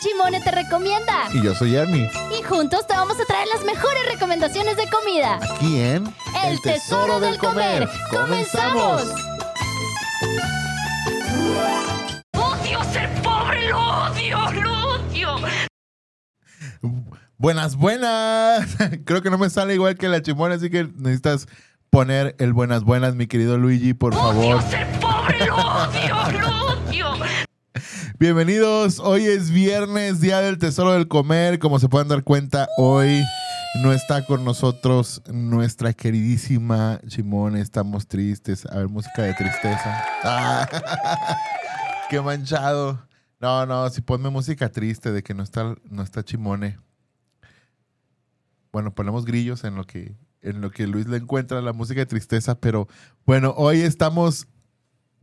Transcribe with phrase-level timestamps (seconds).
[0.00, 1.28] Chimone te recomienda.
[1.34, 2.10] Y yo soy Ernie.
[2.38, 5.38] Y juntos te vamos a traer las mejores recomendaciones de comida.
[5.42, 6.12] Aquí en
[6.42, 7.86] El, tesoro, del comer.
[8.10, 9.02] ¡Comenzamos!
[12.32, 13.68] ¡Odio ser pobre!
[13.68, 14.52] ¡Lo odio!
[14.52, 15.36] ¡Lo odio!
[17.36, 18.76] Buenas, buenas.
[19.04, 21.46] Creo que no me sale igual que la chimona, así que necesitas
[21.90, 24.56] poner el buenas, buenas, mi querido Luigi, por favor.
[24.56, 25.46] ¡Odio ser pobre!
[25.46, 26.40] ¡Lo odio!
[26.40, 26.49] ¡Lo odio!
[28.18, 31.58] Bienvenidos, hoy es viernes, Día del Tesoro del Comer.
[31.58, 33.22] Como se pueden dar cuenta, hoy
[33.82, 37.56] no está con nosotros nuestra queridísima Chimón.
[37.56, 38.66] Estamos tristes.
[38.66, 40.04] A ver, música de tristeza.
[40.24, 40.68] Ah,
[42.10, 43.06] qué manchado.
[43.38, 46.78] No, no, si ponme música triste de que no está, no está Chimone.
[48.72, 52.06] Bueno, ponemos grillos en lo que en lo que Luis le encuentra la música de
[52.06, 52.88] tristeza, pero
[53.26, 54.48] bueno, hoy estamos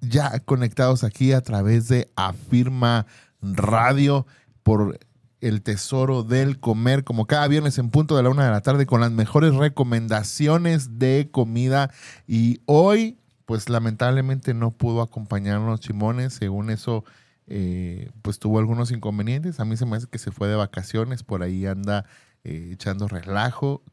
[0.02, 3.06] ya conectados aquí a través de Afirma
[3.42, 4.26] Radio
[4.64, 5.00] por
[5.42, 8.86] el tesoro del comer, como cada viernes en punto de la una de la tarde,
[8.86, 11.92] con las mejores recomendaciones de comida.
[12.28, 17.04] Y hoy, pues lamentablemente no pudo acompañarnos Chimones, según eso,
[17.48, 19.60] eh, pues tuvo algunos inconvenientes.
[19.60, 22.06] A mí se me hace que se fue de vacaciones, por ahí anda
[22.44, 23.84] eh, echando relajo.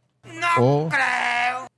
[0.59, 0.89] o,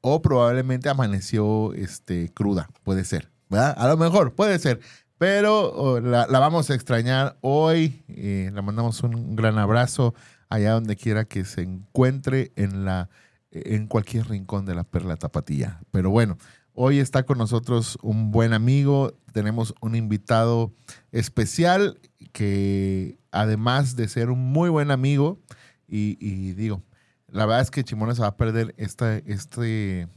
[0.00, 3.35] o probablemente amaneció este, cruda, puede ser.
[3.50, 4.80] A lo mejor, puede ser.
[5.19, 8.05] Pero oh, la, vamos a extrañar hoy.
[8.08, 10.14] le mandamos un gran abrazo
[10.48, 13.08] allá donde quiera que se encuentre en, la,
[13.50, 15.80] en cualquier rincón de la Perla Tapatía.
[15.91, 16.36] Pero bueno,
[16.75, 19.14] hoy está con nosotros un buen amigo.
[19.33, 20.72] Tenemos un invitado
[21.12, 21.98] especial
[22.33, 25.38] que además de ser un muy buen amigo,
[25.88, 26.83] y, digo,
[27.28, 30.08] la verdad es que Chimone se va a perder este, e-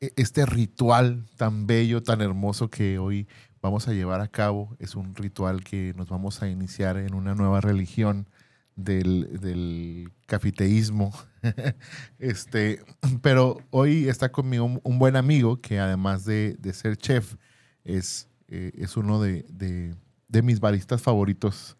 [0.00, 3.26] este ritual tan bello, tan hermoso que hoy
[3.62, 4.76] vamos a llevar a cabo.
[4.78, 8.28] Es un ritual que nos vamos a iniciar en una nueva religión
[8.76, 11.12] del, del cafeteísmo.
[12.18, 12.80] este,
[13.22, 17.36] pero hoy está conmigo un, un buen amigo que además de, de ser chef,
[17.84, 19.94] es, eh, es uno de, de-
[20.28, 21.76] de mis baristas favoritos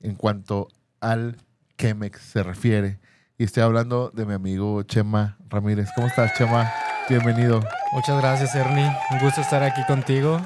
[0.00, 0.68] en cuanto
[1.00, 1.36] al
[1.76, 3.00] Chemex se refiere.
[3.36, 5.88] Y estoy hablando de mi amigo Chema Ramírez.
[5.96, 6.70] ¿Cómo estás, Chema?
[7.08, 7.64] Bienvenido.
[7.92, 8.90] Muchas gracias, Ernie.
[9.10, 10.40] Un gusto estar aquí contigo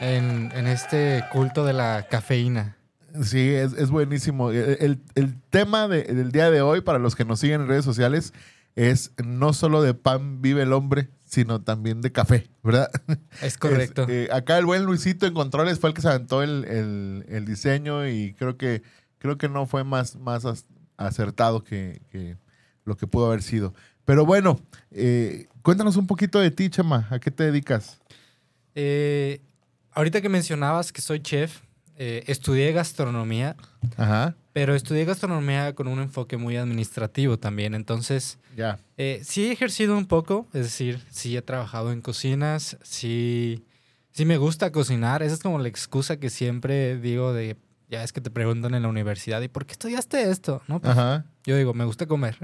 [0.00, 2.76] en, en este culto de la cafeína.
[3.22, 4.50] Sí, es, es buenísimo.
[4.50, 7.68] El, el- el tema de- del día de hoy, para los que nos siguen en
[7.68, 8.32] redes sociales,
[8.76, 12.90] es no solo de pan vive el hombre, sino también de café, ¿verdad?
[13.42, 14.02] Es correcto.
[14.08, 17.24] Es, eh, acá el buen Luisito en controles fue el que se aventó el, el-
[17.28, 18.82] el diseño y creo que,
[19.18, 20.44] creo que no fue más, más
[20.96, 22.36] acertado que, que
[22.84, 23.74] lo que pudo haber sido.
[24.04, 24.60] Pero bueno,
[24.90, 27.08] eh, cuéntanos un poquito de ti, Chema.
[27.10, 27.98] ¿A qué te dedicas?
[28.76, 29.40] Eh,
[29.92, 31.60] ahorita que mencionabas que soy chef,
[31.96, 33.56] eh, estudié gastronomía,
[33.96, 37.74] Ajá, pero estudié gastronomía con un enfoque muy administrativo también.
[37.74, 38.78] Entonces, ya.
[38.98, 43.64] eh, sí he ejercido un poco, es decir, sí he trabajado en cocinas, sí,
[44.12, 45.22] sí me gusta cocinar.
[45.22, 47.56] Esa es como la excusa que siempre digo de,
[47.94, 50.62] ya es que te preguntan en la universidad, ¿y por qué estudiaste esto?
[50.68, 50.80] ¿No?
[50.80, 51.24] Pues, Ajá.
[51.44, 52.36] Yo digo, me gusta comer.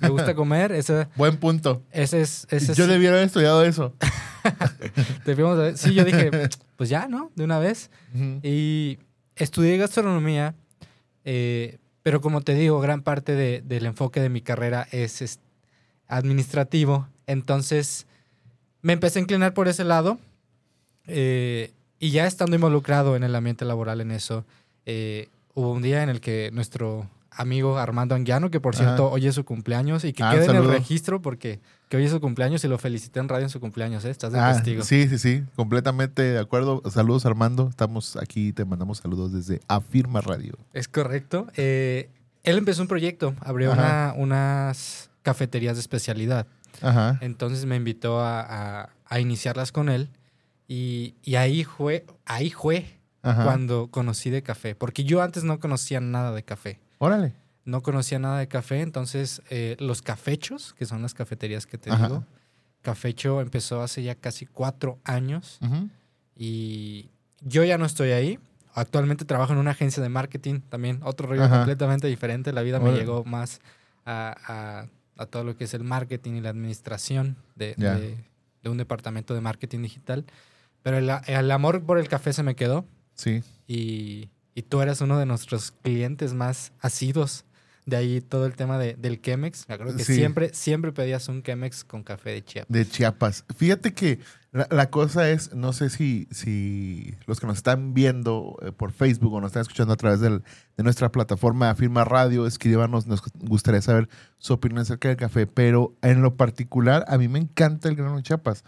[0.00, 0.72] Me gusta comer.
[0.72, 1.82] Ese, Buen punto.
[1.92, 2.46] ese es.
[2.50, 3.94] Ese Yo es- debiera haber estudiado eso.
[5.26, 6.30] haber- Sí, yo dije,
[6.76, 7.30] pues ya, ¿no?
[7.34, 7.90] De una vez.
[8.42, 8.98] Y
[9.36, 10.54] estudié gastronomía,
[11.24, 15.40] eh, pero como te digo, gran parte de- del enfoque de mi carrera es, es
[16.06, 17.08] administrativo.
[17.26, 18.06] Entonces,
[18.82, 20.18] me empecé a inclinar por ese lado.
[21.06, 24.44] eh, y ya estando involucrado en el ambiente laboral en eso,
[24.86, 28.84] eh, hubo un día en el que nuestro amigo Armando Anguiano, que por Ajá.
[28.84, 32.04] cierto hoy es su cumpleaños y que Ah, quede en el registro porque que hoy
[32.04, 34.10] es su cumpleaños y lo felicité en radio en su cumpleaños, ¿eh?
[34.10, 34.84] Estás de Ah, testigo.
[34.84, 36.80] sí, sí, sí, completamente de acuerdo.
[36.90, 40.54] Saludos Armando, estamos aquí, te mandamos saludos desde Afirma Radio.
[40.72, 41.48] Es correcto.
[41.56, 42.08] Eh,
[42.44, 46.46] él empezó un proyecto, abrió una- unas cafeterías de especialidad.
[46.82, 47.18] Ajá.
[47.20, 48.40] Entonces me invitó a,
[48.82, 50.08] a- a iniciarlas con él
[50.68, 53.44] y, y ahí fue, ahí fue Ajá.
[53.44, 56.78] cuando conocí de café, porque yo antes no conocía nada de café.
[56.98, 57.32] Órale.
[57.64, 61.90] No conocía nada de café, entonces eh, los cafechos, que son las cafeterías que te
[61.90, 62.08] Ajá.
[62.08, 62.24] digo,
[62.82, 65.88] Cafecho empezó hace ya casi cuatro años Ujú.
[66.36, 67.08] y
[67.40, 68.38] yo ya no estoy ahí.
[68.74, 71.58] Actualmente trabajo en una agencia de marketing también, otro rollo Ajá.
[71.58, 72.52] completamente diferente.
[72.52, 72.98] La vida me Órale.
[73.00, 73.60] llegó más
[74.04, 74.86] a, a-
[75.22, 77.94] a todo lo que es el marketing y la administración de, Ya.
[77.94, 78.18] de-
[78.62, 80.24] de un departamento de marketing digital.
[80.82, 83.42] Pero el, el amor por el café se me quedó Sí.
[83.66, 87.44] y, y tú eres uno de nuestros clientes más asidos
[87.86, 89.68] De ahí todo el tema de- del Chemex.
[89.68, 90.14] Me acuerdo que Sí.
[90.14, 92.72] siempre, siempre pedías un Chemex con café de Chiapas.
[92.72, 93.44] De Chiapas.
[93.54, 94.20] Fíjate que
[94.52, 98.90] la, la cosa es, no sé si, si los que nos están viendo eh, por
[98.92, 100.42] Facebook o nos están escuchando a través del-
[100.78, 104.08] de nuestra plataforma Afirma Radio, escríbanos, nos gustaría saber
[104.38, 108.16] su opinión acerca del café, pero en lo particular a mí me encanta el grano
[108.16, 108.64] de Chiapas.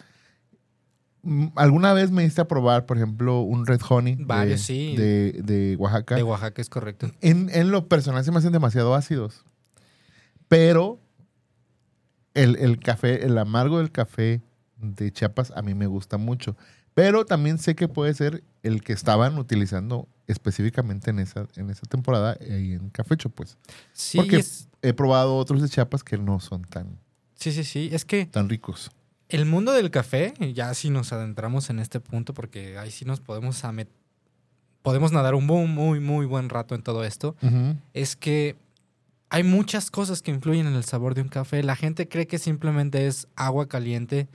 [1.57, 4.95] ¿Alguna vez me diste a probar, por ejemplo, un Red Honey de, sí.
[4.97, 6.15] de, de Oaxaca?
[6.15, 7.11] De Oaxaca es correcto.
[7.21, 9.45] En, en lo personal se me hacen demasiado ácidos.
[10.49, 10.99] Pero
[12.35, 14.41] el, el café, el amargo del café
[14.77, 16.57] de Chiapas a mí me gusta mucho.
[16.95, 21.83] Pero también sé que puede ser el que estaban utilizando específicamente en esa, en esa
[21.87, 23.59] temporada ahí en Cafecho, pues.
[23.93, 26.99] Sí, Porque es- he probado otros de Chiapas que no son tan,
[27.35, 27.91] sí, sí, sí.
[27.93, 28.91] Es que tan ricos.
[29.29, 33.21] El mundo del café, ya si nos adentramos en este punto, porque ahí sí nos
[33.21, 33.63] podemos
[34.83, 37.35] podemos nadar un muy, muy, muy buen rato en todo esto,
[37.93, 38.57] es que
[39.29, 41.63] hay muchas cosas que influyen en el sabor de un café.
[41.65, 44.29] La gente cree que simplemente es agua caliente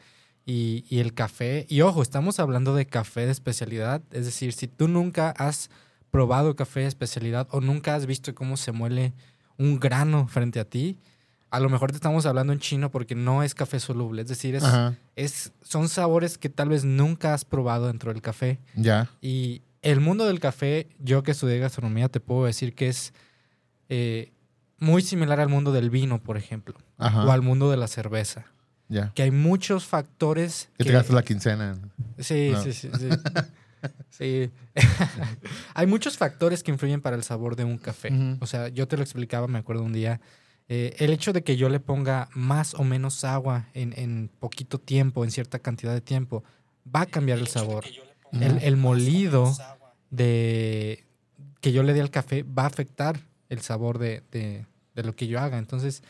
[0.46, 1.66] y, y el café.
[1.70, 4.02] Y ojo, estamos hablando de café de especialidad.
[4.12, 5.70] Es decir, si tú nunca has
[6.12, 9.14] probado café de especialidad o nunca has visto cómo se muele
[9.58, 10.98] un grano frente a ti,
[11.51, 14.21] a lo mejor te estamos hablando en chino porque no es café soluble.
[14.24, 14.63] Es decir, es,
[15.15, 18.59] es, son sabores que tal vez nunca has probado dentro del café.
[18.75, 19.09] ya.
[19.21, 23.13] Y el mundo del café, yo que estudié gastronomía, te puedo decir que es
[23.89, 24.31] eh,
[24.80, 28.45] muy similar al mundo del vino, por ejemplo, Ajá, o al mundo de la cerveza.
[28.89, 29.12] ya.
[29.13, 30.69] Que hay muchos factores.
[30.77, 31.77] Que te gastas la quincena.
[32.19, 32.62] Sí, No.
[32.63, 32.89] sí, sí.
[32.98, 33.09] sí.
[34.09, 34.51] Sí.
[35.74, 38.12] hay muchos factores que influyen para el sabor de un café.
[38.39, 40.21] O sea, yo te lo explicaba, me acuerdo un día.
[40.69, 44.80] Eh, el hecho de que yo le ponga más o menos agua en, en poquito
[44.80, 46.44] tiempo, en cierta cantidad de tiempo,
[46.94, 47.84] va a cambiar el sabor.
[48.34, 49.54] El, el molido
[50.10, 51.04] de
[51.60, 53.19] que yo le dé al café va a afectar
[53.50, 54.66] el sabor de, de-
[54.96, 55.58] de lo que yo haga.
[55.58, 56.04] Entonces,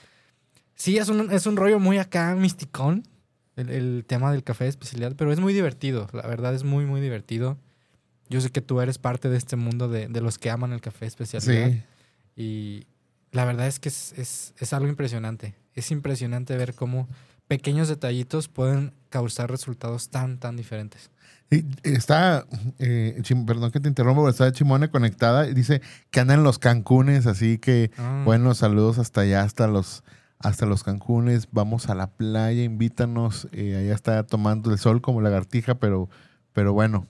[0.76, 3.08] sí, es un, es un rollo muy acá misticón,
[3.56, 6.08] el, el tema del café de especialidad, pero es muy divertido.
[6.14, 7.58] La verdad es muy, muy divertido.
[8.30, 10.82] Yo sé que tú eres parte de este mundo de, de los que aman el
[10.82, 11.70] café de especialidad.
[11.72, 11.84] Sí.
[12.36, 12.88] Y
[13.32, 15.56] la verdad es que es, es- es algo impresionante.
[15.74, 17.08] Es impresionante ver cómo
[17.48, 21.12] pequeños detallitos pueden causar resultados tan, tan diferentes.
[21.50, 22.46] Y Está,
[22.80, 26.60] eh, perdón que te interrumpa, pero está Chimone conectada y dice que anda en los
[26.60, 28.22] Cancunes, así que Ah.
[28.26, 30.04] bueno, saludos hasta allá, hasta los,
[30.40, 35.20] hasta los Cancunes, vamos a la playa, invítanos, eh, allá está tomando el sol como
[35.20, 36.10] lagartija, pero,
[36.54, 37.06] pero bueno,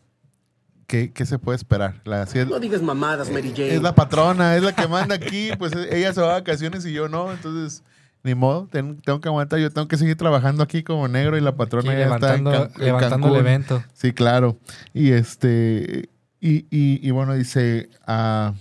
[0.92, 2.02] ¿qué, qué se puede esperar?
[2.04, 3.76] La, si es, No digas mamadas, Mary Jane.
[3.76, 6.92] es la patrona, es la que manda aquí, pues ella se va a vacaciones y
[6.92, 7.82] yo no, entonces...
[8.24, 11.42] Ni modo, ten- tengo que aguantar, yo tengo que seguir trabajando aquí como negro y
[11.42, 13.84] la patrona Aquí ya está en, levantando, Can- en levantando el evento.
[13.94, 14.58] Sí, claro.
[14.94, 16.08] Y este,
[16.40, 18.54] y, y, y bueno, dice, ah,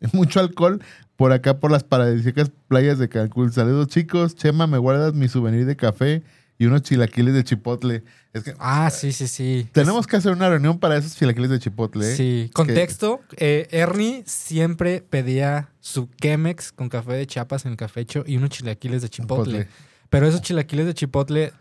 [0.14, 0.80] mucho alcohol
[1.16, 3.52] por acá por las paradisíacas playas de Cancún.
[3.52, 6.22] Saludos chicos, Chema, me guardas mi souvenir de café
[6.62, 8.04] y unos chilaquiles de chipotle.
[8.32, 9.68] Es que Ah, sí, sí, sí.
[9.72, 12.12] tenemos que hacer una reunión para esos chilaquiles de chipotle.
[12.12, 12.16] ¿eh?
[12.16, 13.20] Sí, contexto.
[13.36, 18.50] eh, Ernie siempre pedía su Chemex con café de Chiapas en el cafecho y unos
[18.50, 19.58] chilaquiles de chipotle.
[19.60, 19.68] Chipotle.
[20.08, 21.52] Pero esos chilaquiles de chipotle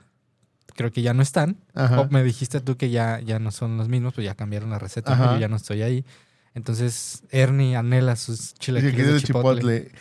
[0.75, 1.57] creo que ya no están.
[1.73, 2.01] Ajá.
[2.01, 4.77] O me dijiste tú que ya, ya no son los mismos, pues ya cambiaron la
[4.79, 5.33] receta, Ajá.
[5.33, 6.05] yo ya no estoy ahí.
[6.53, 9.91] Entonces Ernie anhela sus chilaquiles, Chilaquiles de chipotle.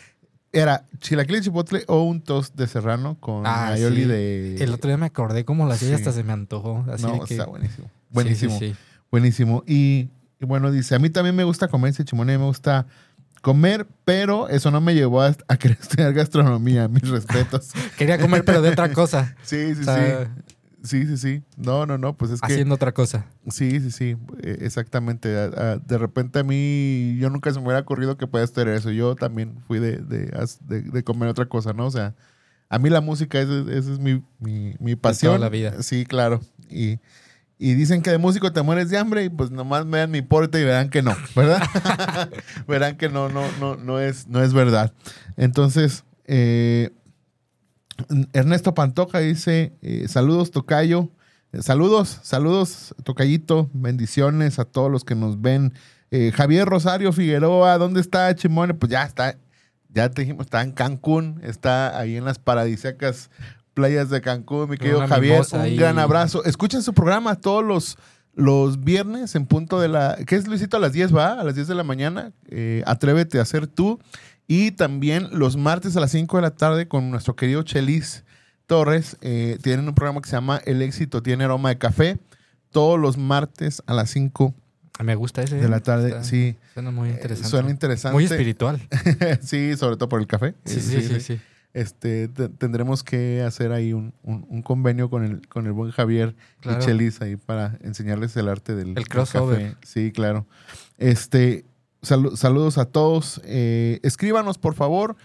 [0.52, 4.08] Era chilaquiles de chipotle o un toast de serrano con Ah, aioli sí.
[4.08, 4.56] de...
[4.64, 5.94] El otro día me acordé cómo lo hacía y Sí.
[5.94, 6.84] hasta se me antojó.
[6.90, 7.34] Así no, de que...
[7.34, 7.86] está buenísimo.
[7.86, 8.58] Sí, sí, Buenísimo.
[8.58, 8.74] sí.
[9.12, 9.64] Buenísimo.
[9.66, 10.08] Y,
[10.40, 12.86] y bueno, dice, a mí también me gusta comer, dice Chimone, me gusta
[13.42, 17.70] comer, pero eso no me llevó a, a querer estudiar gastronomía, mis respetos.
[17.96, 19.36] Quería comer, pero de otra cosa.
[19.42, 20.42] Sí, sí, O sea, sí.
[20.82, 21.42] Sí, sí, sí.
[21.56, 22.46] No, no, no, pues es que...
[22.52, 23.26] haciendo otra cosa.
[23.48, 25.28] Sí, sí, sí, eh, exactamente.
[25.28, 28.90] De repente a mí, yo nunca se me hubiera ocurrido que puedas tener eso.
[28.90, 30.30] Yo también fui de, de,
[30.68, 31.86] de- de comer otra cosa, ¿no?
[31.86, 32.14] O sea,
[32.68, 35.40] a mí la música, esa, esa es mi, mi, mi pasión.
[35.40, 35.82] la vida.
[35.82, 36.40] Sí, claro.
[36.70, 36.98] Y,
[37.58, 40.60] y dicen que de músico te mueres de hambre y pues nomás vean mi porte
[40.60, 41.60] y verán que no, ¿verdad?
[42.68, 44.94] verán que no, no, no, no es, no es verdad.
[45.36, 46.90] Entonces, eh,
[48.32, 51.08] Ernesto Pantoja dice, eh, saludos Tocayo,
[51.52, 55.72] Eh, saludos, saludos Tocayito, bendiciones a todos los que nos ven.
[56.12, 58.74] Eh, Javier Rosario Figueroa, ¿dónde está Chimone?
[58.74, 59.36] Pues ya está,
[59.88, 63.30] ya te dijimos, está en Cancún, está ahí en las paradisíacas
[63.74, 65.76] playas de Cancún, mi querido Javier, un ahí.
[65.76, 66.44] gran abrazo.
[66.44, 67.98] Escuchen su programa todos los,
[68.34, 70.18] los viernes en punto de la...
[70.26, 70.76] ¿Qué es Luisito?
[70.76, 72.32] A las 10 va, a las 10 de la mañana.
[72.86, 73.98] Atrévete a ser tú.
[74.52, 78.24] Y también los martes a las 5 de la tarde con nuestro querido Chelis
[78.66, 79.16] Torres.
[79.20, 82.18] eh, tienen un programa que se llama El éxito tiene aroma de café.
[82.72, 84.52] Todos los martes a las 5
[85.04, 85.54] Me gusta ese.
[85.54, 85.80] de la ¿eh?
[85.80, 86.08] tarde.
[86.08, 87.48] Está- Sí, Suena muy Eh, interesante.
[87.48, 88.12] suena interesante.
[88.14, 88.80] Muy espiritual.
[89.40, 90.54] sí, sobre todo por el café.
[90.64, 91.20] Sí, sí, sí.
[91.20, 91.40] sí.
[91.72, 95.92] Este, te- tendremos que hacer ahí un, un- un convenio con el, con el buen
[95.92, 96.82] Javier Claro.
[96.82, 99.74] y Chelis ahí para enseñarles el arte del, del crossover.
[99.74, 99.86] café.
[99.86, 100.44] Sí, claro.
[100.98, 101.64] Este,
[102.02, 103.40] salu- saludos a todos.
[103.44, 105.16] Eh, escríbanos, por favor.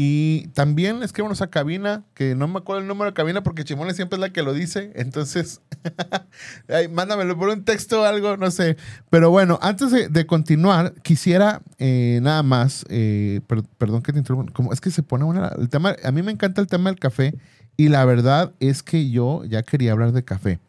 [0.00, 3.94] Y también escríbanos a cabina, que no me acuerdo el número de cabina porque Chimone
[3.94, 4.92] siempre es la que lo dice.
[4.94, 5.60] Entonces,
[6.68, 8.76] ay, mándamelo por un texto o algo, no sé.
[9.10, 14.52] Pero bueno, antes de, continuar, quisiera eh, nada más, eh, per- perdón que te interrumpa,
[14.72, 17.34] es que se pone una, el tema, a mí me encanta el tema del café
[17.76, 20.60] y la verdad es que yo ya quería hablar de café.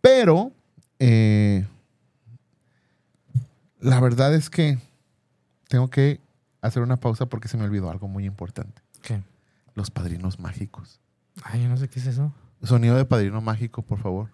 [0.00, 0.52] Pero,
[0.98, 1.66] eh,
[3.86, 4.78] la verdad es que
[5.68, 6.20] tengo que
[6.60, 8.82] hacer una pausa porque se me olvidó algo muy importante.
[9.02, 9.22] ¿Qué?
[9.74, 11.00] Los padrinos mágicos.
[11.42, 12.32] Ay, yo no sé qué es eso.
[12.62, 14.30] Sonido de padrino mágico, por favor.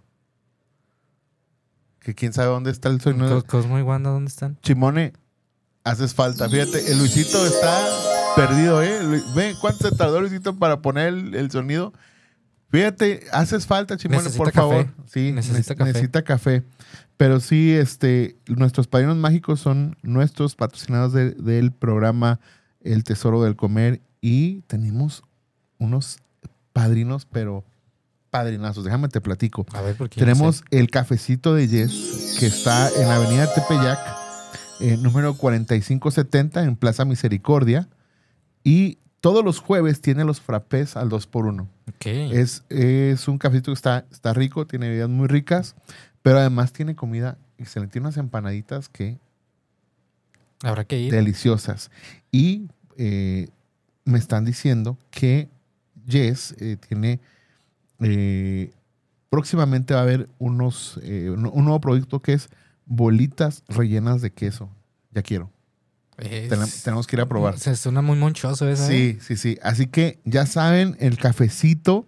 [2.00, 3.42] Que quién sabe dónde está el sonido.
[3.42, 4.59] Co- Cosmo y Wanda, ¿dónde están?
[4.62, 5.12] Chimone,
[5.85, 6.49] haces falta.
[6.49, 7.87] Fíjate, el Luisito está
[8.35, 9.00] perdido, ¿eh?
[9.37, 11.92] Ve cuánto se tardó Luisito para poner el, el sonido.
[12.73, 14.57] Fíjate, haces falta, Chimone, por café.
[14.57, 14.87] favor.
[15.07, 15.93] Sí, Necesita ne- café.
[15.93, 16.62] necesita café.
[17.19, 22.41] Pero sí, este, nuestros padrinos mágicos son nuestros patrocinados de- del programa
[22.81, 25.23] El Tesoro del Comer y tenemos
[25.79, 26.19] unos
[26.73, 27.62] padrinos, pero
[28.31, 28.85] padrinazos.
[28.85, 29.67] Déjame te platico.
[29.75, 30.19] A ver, ¿por qué?
[30.19, 33.99] Tenemos el cafecito de Yes, que está en la avenida Tepeyac,
[34.81, 37.88] eh, número 4570, en Plaza Misericordia.
[38.64, 41.62] Y todos los jueves tiene los frappés al 2x1.
[41.62, 42.07] Ok.
[42.07, 45.76] Es, es un cafecito que está, está rico, tiene bebidas muy ricas,
[46.23, 47.93] pero además tiene comida excelente.
[47.95, 49.17] Tiene unas empanaditas que
[50.64, 51.12] Habrá que ir.
[51.12, 51.91] deliciosas.
[52.33, 53.49] Y eh,
[54.05, 55.49] me están diciendo que
[56.05, 57.21] Yes eh, tiene.
[58.00, 58.73] eh,
[59.31, 62.49] próximamente va a haber unos, eh, un, un nuevo producto que es
[62.87, 64.69] bolitas rellenas de queso.
[65.12, 65.51] Ya quiero.
[66.31, 67.59] Es- tenemos que ir a probar.
[67.59, 68.85] Se suena muy monchoso esa.
[68.93, 69.19] ¿eh?
[69.19, 69.59] Sí, sí, sí.
[69.62, 72.07] Así que ya saben, el cafecito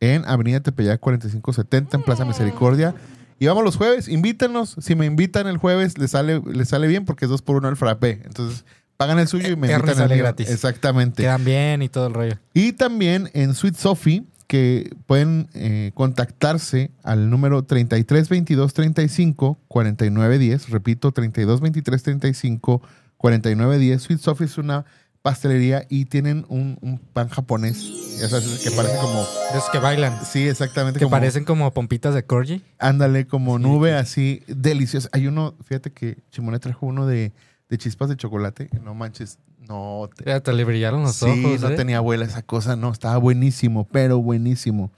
[0.00, 2.94] en Avenida Tepeyac 4570 en Plaza Misericordia.
[3.38, 4.76] Y vamos los jueves, invítenos.
[4.80, 7.68] Si me invitan el jueves, les sale, les sale bien porque es dos por uno
[7.68, 8.22] el frappé.
[8.24, 8.64] Entonces,
[8.96, 10.24] pagan el suyo y me Ernie invitan el sale mío.
[10.24, 10.50] gratis.
[10.50, 11.22] Exactamente.
[11.22, 12.38] Quedan bien y todo el rollo.
[12.52, 20.38] Y también en Sweet Sophie, que pueden eh, contactarse al número 33 22 35 49
[20.38, 20.68] 10.
[20.70, 24.02] Repito, 32 23 35 49 10.
[24.02, 24.84] Sweet Sophie es una
[25.22, 28.18] pastelería y tienen un, un pan japonés.
[28.20, 29.26] Ya sabes, que parece como.
[29.50, 30.18] Esos que bailan.
[30.24, 30.98] Sí, exactamente.
[30.98, 32.62] Que como- parecen como pompitas de corgi.
[32.78, 35.08] Ándale, como Sí, nube así, deliciosa.
[35.12, 37.32] Hay uno, fíjate que Chimone trajo uno de,
[37.70, 38.68] de chispas de chocolate.
[38.82, 41.62] No manches, no te, Hasta le brillaron los sí, ojos.
[41.62, 41.76] no ¿eh?
[41.76, 44.92] tenía abuela esa cosa, no, estaba buenísimo, pero buenísimo.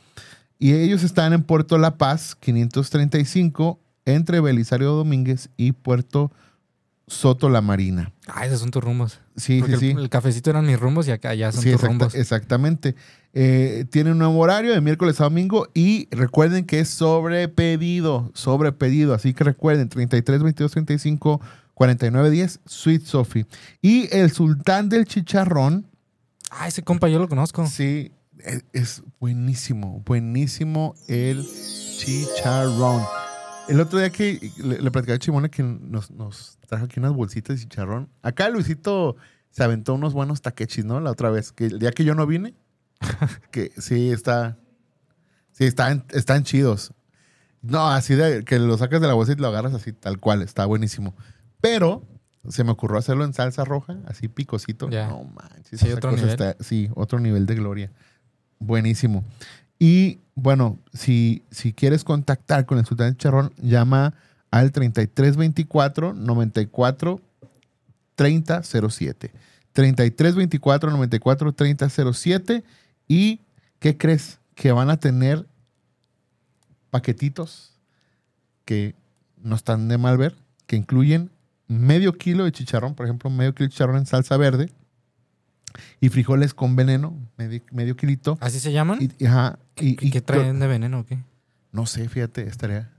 [0.59, 6.33] Y ellos están en Puerto La Paz, 535, entre Belisario Domínguez y Puerto
[7.08, 8.12] Soto La Marina.
[8.26, 9.20] Ah, esos son tus rumbos.
[9.36, 9.96] Sí, Porque sí, sí.
[9.96, 12.14] el cafecito eran mis rumbos y acá ya son Sí, tus exacta- rumbos.
[12.16, 12.96] exactamente.
[13.32, 18.30] Eh, tiene un nuevo horario de miércoles a domingo y recuerden que es sobre pedido,
[18.34, 19.14] sobre pedido.
[19.14, 21.40] Así que recuerden, 33 22 35
[21.75, 23.46] 49 10, Sweet Sophie.
[23.82, 25.86] Y el sultán del chicharrón,
[26.50, 27.66] Ah, ese compa yo lo conozco.
[27.66, 31.44] Sí, es, es buenísimo, buenísimo el
[31.98, 33.02] chicharrón.
[33.68, 37.12] El otro día que le, le platicaba a Chimone que nos, nos trajo aquí unas
[37.12, 38.08] bolsitas de chicharrón.
[38.23, 39.16] Acá Luisito
[39.50, 41.00] se aventó unos buenos taquechis, ¿no?
[41.00, 42.54] La otra vez, que el día que yo no vine,
[43.50, 44.56] que sí, está,
[45.52, 46.92] sí, están, están chidos.
[47.62, 50.42] No, así de que lo sacas de la bolsa y lo agarras así, tal cual,
[50.42, 51.16] está buenísimo.
[51.61, 52.04] Pero
[52.49, 54.88] se me ocurrió hacerlo en salsa roja, así picosito.
[54.88, 55.08] Ya.
[55.08, 55.80] No manches.
[55.80, 56.28] Sí, otro nivel.
[56.30, 57.92] está- sí, otro nivel de gloria.
[58.61, 59.25] Buenísimo.
[59.78, 64.14] Y bueno, si, si quieres contactar con el Sultán Charrón, llama
[64.50, 67.21] al 3324 94
[68.14, 69.33] 3007.
[69.73, 72.64] 3324 94 3007.
[73.09, 73.40] ¿Y
[73.78, 74.38] qué crees?
[74.54, 75.47] Que van a tener
[76.90, 77.75] paquetitos
[78.64, 78.95] que
[79.42, 80.35] no están de mal ver,
[80.66, 81.30] que incluyen
[81.68, 84.71] medio kilo de chicharrón, por ejemplo, medio kilo de chicharrón en salsa verde
[86.00, 88.38] y frijoles con veneno, medio, medio kilito.
[88.40, 88.99] ¿Así se llaman?
[89.00, 91.18] Y, y- ajá, y- ¿Y y- qué traen de veneno o qué?
[91.73, 92.90] No sé, fíjate, estaría.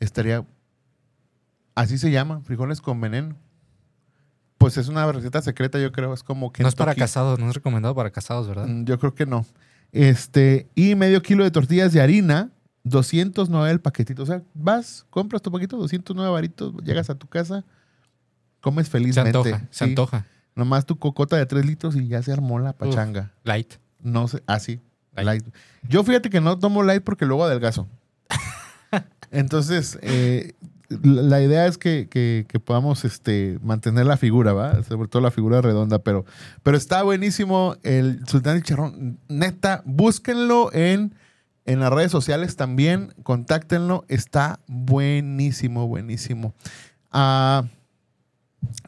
[0.00, 0.44] Estaría.
[1.74, 3.36] Así se llama, frijoles con veneno.
[4.58, 6.14] Pues es una receta secreta, yo creo.
[6.14, 6.62] Es como que.
[6.62, 8.66] No es para casados, no es recomendado para casados, ¿verdad?
[8.66, 9.44] Mm, Yo creo que no.
[9.92, 12.50] Este, y medio kilo de tortillas de harina,
[12.84, 14.22] 209 el paquetito.
[14.22, 17.64] O sea, vas, compras tu paquetito, 209 varitos, llegas a tu casa,
[18.60, 19.36] comes se felizmente.
[19.38, 20.26] antoja, se antoja.
[20.56, 23.32] Nomás tu cocota de 3 litros y ya se armó la pachanga.
[23.44, 23.74] Light.
[24.00, 24.80] No sé, así.
[25.14, 25.26] Light.
[25.26, 25.44] light.
[25.88, 27.88] Yo fíjate que no tomo light porque luego adelgazo.
[29.30, 30.52] Entonces, eh,
[31.02, 34.82] la idea es que, que- que podamos este, mantener la figura, ¿va?
[34.84, 36.24] Sobre todo la figura redonda, pero,
[36.62, 39.18] pero está buenísimo el Sultán del Charrón.
[39.28, 41.14] Neta, búsquenlo en,
[41.64, 44.04] en las redes sociales también, contáctenlo.
[44.08, 46.54] Está buenísimo, buenísimo.
[47.10, 47.64] Ah,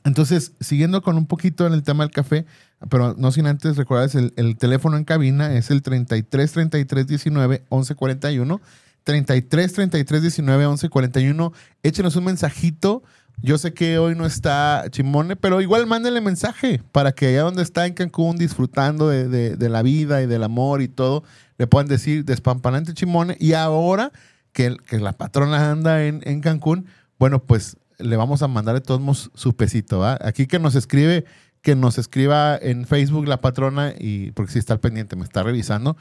[0.04, 2.47] entonces, siguiendo con un poquito en el tema del café,
[2.88, 7.64] pero no sin antes recordarles el, el teléfono en cabina es el 33 33 19
[7.68, 8.61] 11 41.
[9.04, 11.52] 33 33 19 11 41.
[11.83, 13.02] Échenos un mensajito.
[13.42, 17.62] Yo sé que hoy no está Chimone, pero igual mándenle mensaje para que allá donde
[17.62, 21.23] está en Cancún disfrutando de, la vida y del amor y todo,
[21.59, 23.37] le puedan decir despampanante Chimone.
[23.38, 24.11] Y ahora
[24.52, 26.87] que, que la patrona anda en Cancún,
[27.18, 30.00] bueno, pues le vamos a mandar de todos modos su pesito.
[30.00, 30.19] ¿va?
[30.21, 31.25] Aquí que nos escribe,
[31.62, 35.43] que nos escriba en Facebook la patrona, y porque si está al pendiente, me está
[35.43, 35.97] revisando,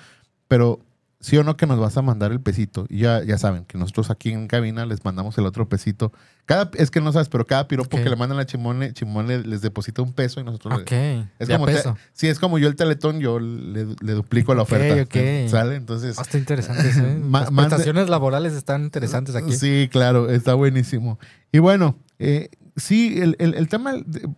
[0.48, 0.80] pero
[1.26, 2.86] sí o no que nos vas a mandar el pesito.
[2.88, 6.12] Y ya, ya saben que nosotros aquí en cabina les mandamos el otro pesito.
[6.46, 9.62] Cada, es que no sabes, pero cada piropo que le mandan a Chimone, Chimone les
[9.62, 11.28] deposita un peso y nosotros le- Ok.
[11.40, 11.98] es de como te- peso.
[12.14, 15.02] sí, es como yo el teletón, yo le, le duplico la oferta.
[15.02, 15.50] ok.
[15.50, 15.76] ¿Sale?
[15.78, 17.20] Entonces, Ah, está interesante eso, ¿eh?
[17.32, 19.54] Las prestaciones laborales están interesantes aquí.
[19.54, 21.18] Sí, claro, está buenísimo.
[21.52, 23.94] Y bueno, eh, sí, el, el- el tema,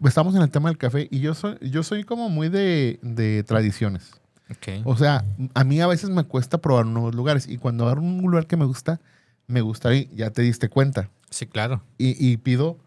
[0.06, 3.44] estamos en el tema del café y yo soy, yo soy como muy de, de
[3.44, 4.12] tradiciones.
[4.50, 4.86] Ok.
[4.86, 8.22] O sea, a mí a veces me cuesta probar nuevos lugares y cuando agarro un
[8.22, 9.00] lugar que me gusta,
[9.48, 11.10] me gusta y ya te diste cuenta.
[11.30, 11.82] Sí, claro.
[11.98, 12.78] Y, y pido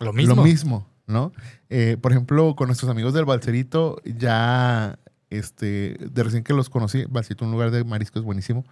[0.00, 0.34] Lo mismo.
[0.34, 1.32] lo mismo, ¿no?
[1.70, 4.98] Eh, por ejemplo, con nuestros amigos del Balcerito, ya,
[5.30, 8.64] este, de recién que los conocí, Balcerito, un lugar de mariscos buenísimo,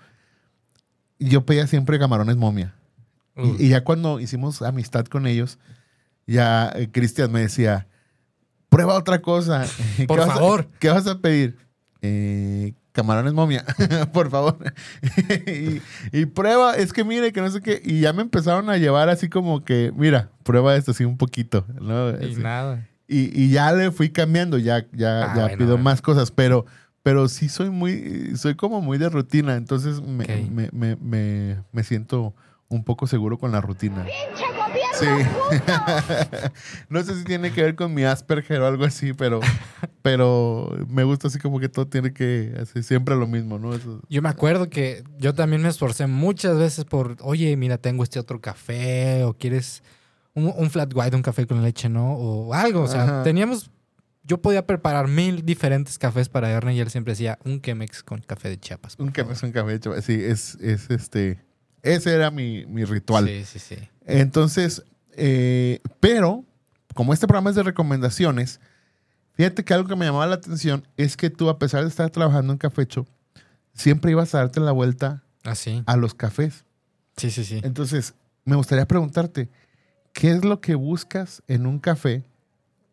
[1.18, 2.74] yo pedía siempre camarones momia.
[3.36, 5.58] Uh, Y, y ya cuando hicimos amistad con ellos,
[6.26, 7.86] ya eh, Cristian me decía,
[8.68, 9.66] prueba otra cosa.
[9.96, 10.68] ¿Qué Por vas a- favor.
[10.78, 11.56] ¿Qué vas a pedir?
[12.06, 13.64] "Eh, camarones momia,
[14.12, 14.56] por favor.
[15.46, 15.80] y,
[16.12, 17.80] y prueba, es que mire, que no sé qué.
[17.84, 21.64] Y ya me empezaron a llevar así como que, mira, prueba esto así un poquito.
[21.80, 22.11] ¿no?
[22.11, 22.42] y Así.
[22.42, 22.87] nada.
[23.08, 25.84] Y, y ya le fui cambiando, ya, ya, Ah, ya bueno, pido bueno.
[25.84, 26.66] más cosas, pero,
[27.02, 31.84] pero sí soy muy, soy como muy de rutina, entonces me, me, me, me, me
[31.84, 32.34] siento
[32.68, 34.06] un poco seguro con la rutina.
[34.98, 35.06] Sí.
[36.88, 39.40] no sé si tiene que ver con mi Asperger o algo así, pero,
[40.02, 43.74] pero me gusta así como que todo tiene que hacer siempre lo mismo, ¿no?
[43.74, 48.02] Eso- Yo me acuerdo que yo también me esforcé muchas veces por, oye, mira, tengo
[48.04, 49.83] este otro café, o quieres
[50.35, 52.12] un, un flat white, un café con leche, ¿no?
[52.14, 52.83] O algo.
[52.83, 53.22] O sea, Ajá.
[53.22, 53.70] teníamos.
[54.26, 58.20] Yo podía preparar mil diferentes cafés para Erne y él siempre decía un Chemex con
[58.22, 58.96] café de Chiapas.
[58.98, 59.33] un café favor".
[59.37, 60.00] es un café hecho.
[60.00, 61.43] Sí, es, es este.
[61.85, 63.27] Ese era mi, mi ritual.
[63.29, 63.77] Sí, sí, sí.
[64.07, 64.83] Entonces,
[65.16, 66.44] eh, pero
[66.94, 68.59] como este programa es de recomendaciones,
[69.35, 72.11] fíjate que algo que me llamaba la atención es que tú, a pesar de estar
[72.11, 73.07] trabajando en Cafecho,
[73.75, 75.83] siempre ibas a darte la vuelta Así.
[75.87, 76.64] a los cafés.
[77.16, 77.61] Sí, sí, sí.
[77.62, 79.49] Entonces, me gustaría preguntarte,
[80.12, 82.25] ¿qué es lo que buscas en un café?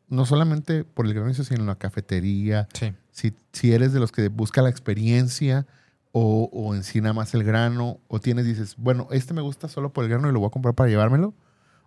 [0.09, 2.93] No solamente por el grano, sino en la cafetería, Sí.
[3.11, 5.65] si, si eres de los que busca la experiencia
[6.11, 9.67] o, o en sí nada más el grano, o tienes, dices, bueno, este me gusta
[9.67, 11.33] solo por el grano y lo voy a comprar para llevármelo,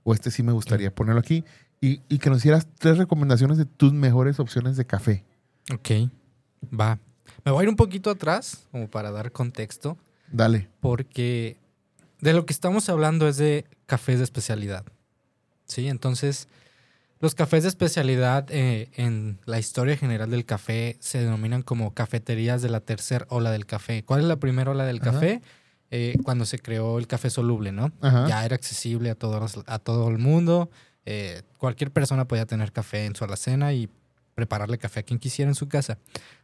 [0.03, 1.45] o este sí me gustaría ponerlo aquí,
[1.81, 5.25] y, y que nos hicieras tres recomendaciones de tus mejores opciones de café.
[5.73, 6.11] Ok.
[6.79, 6.99] Va.
[7.45, 9.99] Me voy a ir un poquito atrás, como para dar contexto,
[10.33, 10.69] Dale.
[10.81, 11.59] porque
[12.21, 14.85] de lo que estamos hablando es de cafés de especialidad.
[15.67, 16.49] Sí, entonces
[17.25, 22.61] los cafés de especialidad eh, en la historia general del café se denominan como cafeterías
[22.61, 24.05] de la tercera ola del café.
[24.05, 25.41] ¿Cuál es la primera ola del café?
[25.91, 27.91] Eh, cuando se creó el café soluble, ¿no?
[28.03, 28.29] Ajá.
[28.29, 30.69] Ya era accesible a, todos, a todo el mundo.
[31.07, 33.89] eh, cualquier persona podía tener café en su alacena y
[34.35, 35.97] prepararle café a quien quisiera en su casa.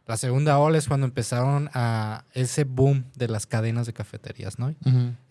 [0.07, 4.73] La segunda ola es cuando empezaron a ese boom de las cadenas de cafeterías, ¿no?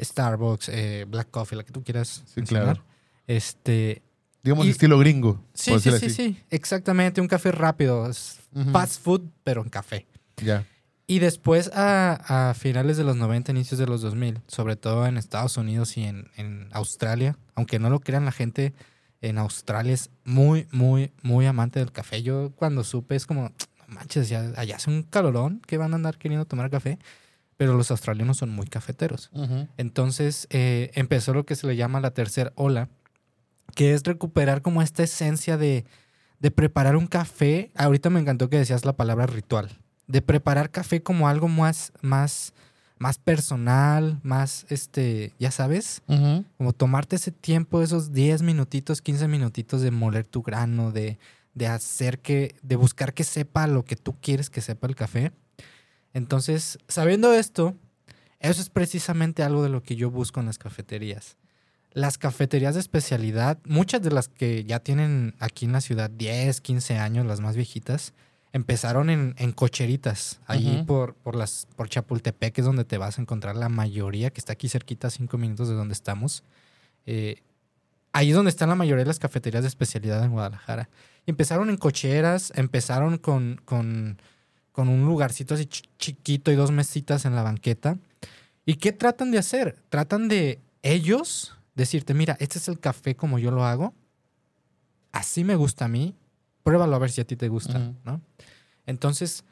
[0.00, 2.64] Starbucks, eh, Black Coffee, la que tú quieras Sí, mencionar.
[2.76, 2.84] claro.
[3.26, 4.02] Este,
[4.42, 5.44] Digamos Y- estilo gringo.
[5.54, 8.70] sí, sí, sí, sí, exactamente, un café rápido, es Ujú.
[8.70, 10.06] fast food, pero en café.
[10.42, 10.64] Ya.
[11.06, 15.16] Y después a, a finales de los 90, inicios de los 2000, sobre todo en
[15.16, 18.72] Estados Unidos y en, en Australia, aunque no lo crean la gente
[19.20, 22.22] en Australia es muy, muy, muy amante del café.
[22.22, 23.54] Yo cuando supe es como, no
[23.88, 26.98] manches, ya, allá hace un calorón que van a andar queriendo tomar café,
[27.58, 29.28] pero los australianos son muy cafeteros.
[29.34, 29.68] Ujú.
[29.76, 32.88] Entonces eh, empezó lo que se le llama la tercera ola,
[33.74, 35.84] que es recuperar como esta esencia de,
[36.40, 37.70] de preparar un café.
[37.76, 39.70] Ahorita me encantó que decías la palabra ritual,
[40.06, 42.52] de preparar café como algo más, más,
[42.98, 46.02] más personal, más, este, ya sabes,
[46.56, 51.18] como tomarte ese tiempo, esos 10 minutitos, 15 minutitos de moler tu grano, de,
[51.54, 55.32] de hacer que, de buscar que sepa lo que tú quieres que sepa el café.
[56.12, 57.76] Entonces, sabiendo esto,
[58.40, 61.36] eso es precisamente algo de lo que yo busco en las cafeterías.
[61.92, 66.60] Las cafeterías de especialidad, muchas de las que ya tienen aquí en la ciudad 10,
[66.60, 68.12] 15 años, las más viejitas,
[68.52, 70.86] empezaron en, en cocheritas, Ujú.
[70.86, 74.40] por, por, las, por Chapultepec, que es donde te vas a encontrar la mayoría, que
[74.40, 76.42] está aquí cerquita, cinco minutos de donde estamos.
[77.06, 77.42] Eh,
[78.12, 80.88] ahí es donde están la mayoría de las cafeterías de especialidad en Guadalajara.
[81.26, 84.20] Y empezaron en cocheras, empezaron con, con,
[84.72, 87.98] con un lugarcito así ch- chiquito y dos mesitas en la banqueta.
[88.66, 89.76] ¿Y qué tratan de hacer?
[89.90, 93.94] Tratan de ellos decirte, mira, este es el café como yo lo hago.
[95.12, 96.14] Así me gusta a mí.
[96.62, 97.92] Pruébalo a ver si a ti te gusta.
[98.04, 98.20] ¿no?
[98.86, 99.44] Entonces,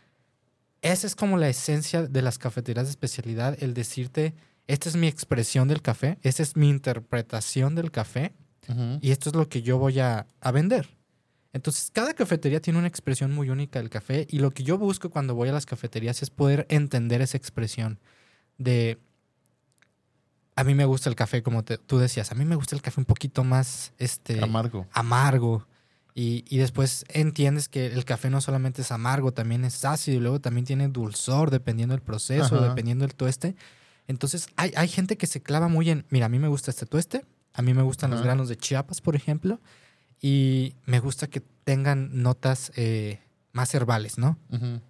[0.83, 4.35] esa es como la esencia de las cafeterías de especialidad, el decirte,
[4.67, 8.35] esta es mi expresión del café, esta es mi interpretación del café
[9.01, 10.91] y esto es lo que yo voy a, a vender.
[11.55, 15.09] Entonces, cada cafetería tiene una expresión muy única del café y lo que yo busco
[15.09, 17.99] cuando voy a las cafeterías es poder entender esa expresión
[18.59, 18.99] de...
[20.59, 22.83] A mí me gusta el café, como te- tú decías, a mí me gusta el
[22.83, 24.87] café un poquito más este, Amargo.
[24.93, 25.67] amargo.
[26.15, 30.21] Y, y después entiendes que el café no solamente es amargo, también es ácido y
[30.21, 32.69] luego también tiene dulzor dependiendo del proceso, Ajá.
[32.71, 33.55] dependiendo del tueste.
[34.09, 36.87] Entonces hay, hay gente que se clava muy en, mira, a mí me gusta este
[36.87, 39.61] tueste, a mí me gustan los granos de Chiapas, por ejemplo,
[40.21, 43.21] y me gusta que tengan notas eh,
[43.53, 44.37] más herbales, ¿no?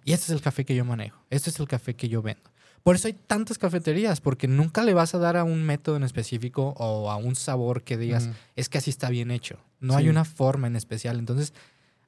[0.03, 2.48] Y este es el café que yo manejo, este es el café que yo vendo.
[2.83, 6.03] Por eso hay tantas cafeterías, porque nunca le vas a dar a un método en
[6.03, 9.57] específico o a un sabor que digas, es que así está bien hecho.
[9.79, 11.19] No hay una forma en especial.
[11.19, 11.53] Entonces,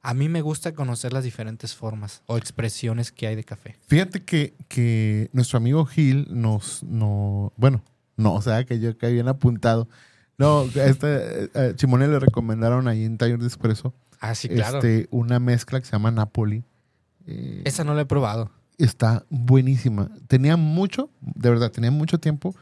[0.02, 3.76] a mí me gusta conocer las diferentes formas o expresiones que hay de café.
[3.88, 7.84] Fíjate que, que nuestro amigo Gil nos, no, bueno,
[8.18, 9.88] no, o sea, que yo que bien apuntado.
[10.38, 14.78] No, este, eh, Chimone le recomendaron ahí en Taller de Espresso Ah, sí, claro.
[14.78, 16.64] este, una mezcla que se llama Napoli.
[17.26, 18.52] Eh, Esa no la he probado.
[18.84, 20.10] Está buenísima.
[20.28, 22.56] Tenía mucho, de verdad, tenía mucho tiempo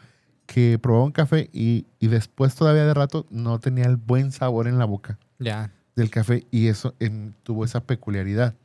[0.45, 4.67] que probaba un café y, y después todavía de rato no tenía el buen sabor
[4.67, 5.71] en la boca Ya.
[5.95, 8.55] del café y eso en- tuvo esa peculiaridad.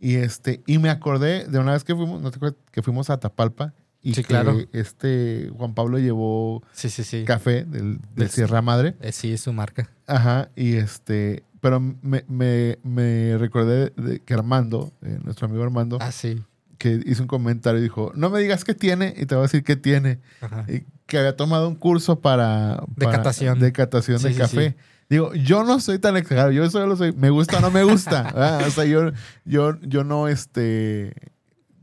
[0.00, 2.58] Y este y me acordé de una vez que fuimos, ¿no te acuerdas?
[2.72, 4.58] que fuimos a Tapalpa y Sí, que claro.
[4.72, 7.24] este Juan Pablo llevó Sí, sí, sí.
[7.26, 8.96] café del, del Sierra Madre.
[9.02, 9.90] Eh, sí, es su marca.
[10.06, 15.98] Ajá, y este, pero me, me, me recordé de que Armando, eh, nuestro amigo Armando,
[16.00, 16.42] Ah, sí.
[16.80, 19.48] Que hizo un comentario y dijo, no me digas qué tiene y te voy a
[19.48, 20.18] decir qué tiene.
[20.40, 20.64] Ajá.
[20.66, 22.82] Y que había tomado un curso para...
[22.96, 23.58] De para- catación.
[23.60, 24.76] De catación Sí, de sí, café.
[25.10, 28.32] Digo, yo no soy tan exagerado, yo solo soy, me gusta o no me gusta.
[28.66, 29.10] O sea, yo,
[29.44, 31.12] yo, yo no, este,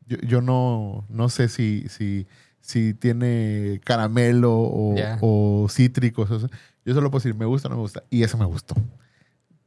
[0.08, 2.26] yo, yo no, no sé si, si,
[2.60, 5.20] si tiene caramelo o, Ya.
[5.22, 6.32] o cítricos.
[6.32, 6.50] o sea,
[6.86, 8.02] yo solo puedo decir, me gusta o no me gusta.
[8.10, 8.74] Y eso me gustó.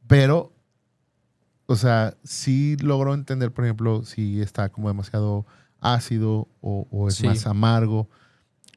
[0.07, 0.51] Pero,
[1.71, 5.45] o sea, sí logro entender, por ejemplo, si está como demasiado
[5.79, 7.25] ácido o, o es Sí.
[7.25, 8.09] más amargo.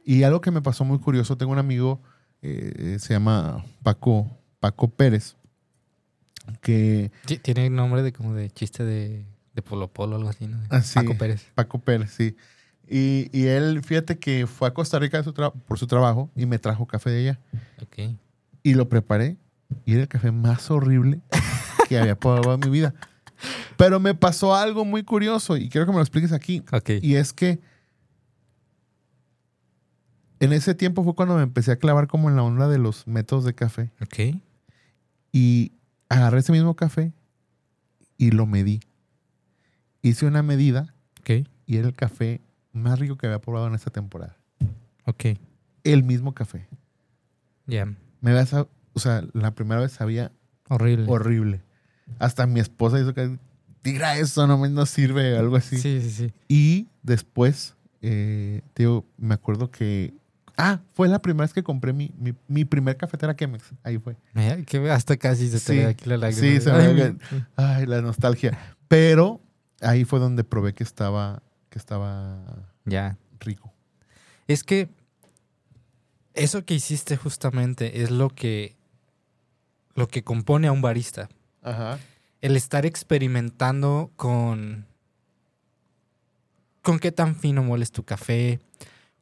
[0.04, 2.00] Y algo que me pasó muy curioso, tengo un amigo,
[2.42, 4.30] eh, se llama Paco,
[4.60, 5.36] Paco Pérez,
[6.60, 10.58] que Sí, Tiene nombre de como de chiste de, de Polo Polo algo así, ¿no?
[10.70, 10.94] Ah, sí.
[10.94, 11.46] Paco Pérez.
[11.54, 12.36] Paco Pérez, sí.
[12.88, 16.58] Y, y él, fíjate que fue a Costa Rica su por su trabajo y me
[16.58, 17.40] trajo café de allá.
[17.82, 18.14] Ok.
[18.62, 19.38] Y lo preparé
[19.86, 21.20] y era el café más horrible
[21.96, 22.94] que había probado en mi vida.
[23.76, 26.62] Pero me pasó algo muy curioso y quiero que me lo expliques aquí.
[26.72, 26.90] Ok.
[27.02, 27.60] Y es que
[30.40, 33.06] en ese tiempo fue cuando me empecé a clavar como en la onda de los
[33.06, 33.90] métodos de café.
[34.02, 34.36] Ok.
[35.32, 35.72] Y
[36.08, 37.12] agarré ese mismo café
[38.18, 38.80] y lo medí.
[40.02, 41.46] Hice una medida Ok.
[41.66, 42.40] y era el café
[42.72, 44.36] más rico que había probado en esta temporada.
[45.06, 45.24] Ok.
[45.82, 46.66] El mismo café.
[47.66, 47.86] Ya.
[48.20, 50.30] Me sab- o sea, la primera vez sabía
[50.68, 51.06] Horrible.
[51.08, 51.62] horrible.
[52.18, 53.38] Hasta mi esposa hizo que
[53.82, 55.78] tira eso, no me no sirve, algo así.
[55.78, 56.32] Sí, sí, sí.
[56.48, 60.14] Y después, eh, digo, me acuerdo que.
[60.56, 63.64] Ah, fue la primera vez que compré mi, mi, mi primer cafetera Chemex.
[63.82, 64.16] Ahí fue.
[64.66, 65.76] Que hasta casi se te Sí.
[65.78, 66.40] ve aquí la lágrima.
[66.40, 67.16] Sí, se me
[67.56, 68.56] Ay, la nostalgia.
[68.86, 69.40] Pero
[69.80, 72.38] ahí fue donde probé que estaba, que estaba
[72.84, 73.18] Ya.
[73.40, 73.72] rico.
[74.46, 74.88] Es que
[76.34, 78.76] eso que hiciste justamente es lo que
[79.96, 81.28] lo que compone a un barista.
[81.64, 81.98] Ajá.
[82.40, 84.86] El estar experimentando con
[86.82, 88.60] con qué tan fino mueles tu café,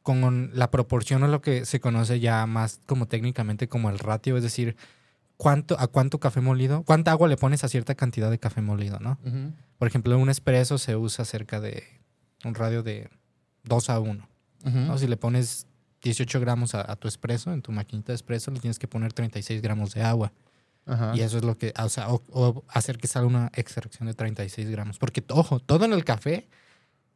[0.03, 4.35] con la proporción o lo que se conoce ya más como técnicamente como el ratio,
[4.35, 4.75] es decir,
[5.37, 8.99] cuánto a cuánto café molido, cuánta agua le pones a cierta cantidad de café molido,
[8.99, 9.17] ¿no?
[9.79, 11.83] Por ejemplo, un espresso se usa cerca de
[12.43, 13.09] un radio de
[13.63, 14.27] 2 a 1.
[14.65, 14.97] ¿no?
[14.97, 15.67] Si le pones
[16.01, 19.13] 18 gramos a, a tu espresso, en tu maquinita de espresso, le tienes que poner
[19.13, 20.33] 36 gramos de agua.
[20.85, 21.13] Ajá.
[21.15, 24.13] Y eso es lo que, o sea, o, o hacer que salga una extracción de
[24.13, 24.97] 36 gramos.
[24.99, 26.47] Porque, ojo, todo en el café,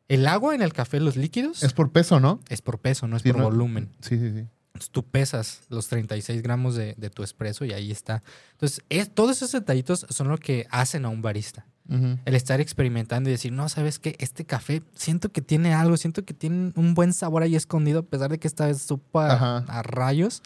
[0.08, 2.40] el agua en el café, los líquidos, Es es, por peso, ¿no?
[2.64, 3.90] por peso, no es Sí, por no- volumen.
[4.02, 4.46] Sí, sí, sí.
[4.68, 8.22] Entonces, tú pesas los 36 gramos de, de tu espresso y ahí está.
[8.52, 11.66] Entonces, es, todos esos detallitos son lo que hacen a un barista.
[11.90, 12.20] Ujú.
[12.26, 14.16] El estar experimentando y decir, no, ¿sabes qué?
[14.20, 18.04] Este café siento que tiene algo, siento que tiene un buen sabor ahí escondido, a
[18.04, 19.58] pesar de que esta vez supa Ajá.
[19.68, 20.44] a rayos.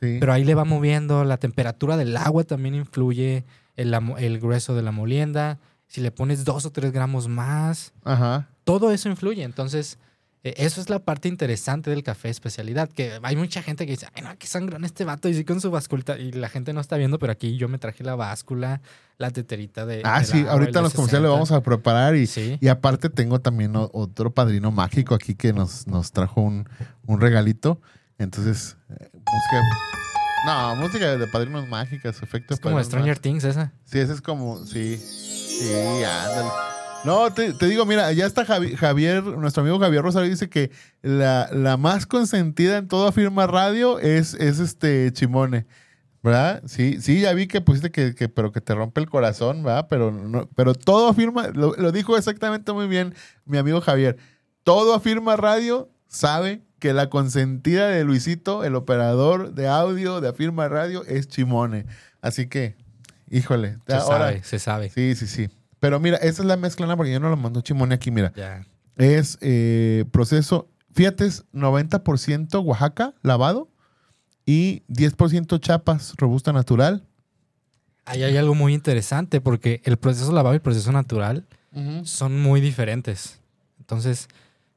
[0.00, 0.18] Sí.
[0.20, 3.44] Pero ahí le va moviendo, la temperatura del agua también influye,
[3.76, 8.48] el, el grueso de la molienda, si le pones dos o tres gramos más, Ajá.
[8.64, 9.42] todo eso influye.
[9.44, 9.98] Entonces,
[10.42, 14.06] eh, eso es la parte interesante del café especialidad, que hay mucha gente que dice,
[14.14, 16.80] ay, no, qué sangrón este vato, y sí con su báscula, y la gente no
[16.80, 18.80] está viendo, pero aquí yo me traje la báscula,
[19.16, 20.02] la teterita de...
[20.04, 21.32] Ah, sí, ahorita los comerciales lo D60.
[21.32, 22.58] vamos a preparar y, Sí.
[22.60, 26.68] y aparte tengo también otro padrino mágico aquí que nos, nos trajo un,
[27.06, 27.80] un regalito.
[28.18, 29.62] Entonces, eh, música.
[30.46, 33.72] No, música de padrinos mágicas, efectos Es como Stranger Things esa.
[33.84, 34.96] Sí, ese es como, sí.
[34.98, 35.72] Sí,
[36.04, 36.48] ándale.
[37.04, 40.70] No, te, te digo, mira, ya está Javi- Javier, nuestro amigo Javier Rosario dice que
[41.02, 45.66] la, la más consentida en toda firma radio es, es este Chimone.
[46.22, 46.62] ¿Verdad?
[46.66, 49.86] Sí, sí, ya vi que pusiste que, que- pero que te rompe el corazón, ¿verdad?
[49.90, 54.16] Pero no, pero todo afirma, lo, lo dijo exactamente muy bien mi amigo Javier.
[54.62, 60.68] Todo afirma radio sabe que la consentida de Luisito, el operador de audio de Afirma
[60.68, 61.86] Radio, es Chimone.
[62.20, 62.76] Así que,
[63.30, 63.78] híjole.
[63.86, 64.90] Se ahora- sabe, se sabe.
[64.90, 65.48] Sí, sí, sí.
[65.80, 68.34] Pero mira, esa es la mezcla, porque yo no lo mando Chimone aquí, mira.
[68.36, 68.66] Ya.
[68.96, 73.70] Es eh, proceso, fíjate, es 90% Oaxaca, lavado,
[74.44, 77.02] y 10% Chapas, robusta natural.
[78.04, 81.46] Ahí hay algo muy interesante porque el proceso lavado y el proceso natural
[82.02, 83.40] son muy diferentes.
[83.80, 84.28] Entonces,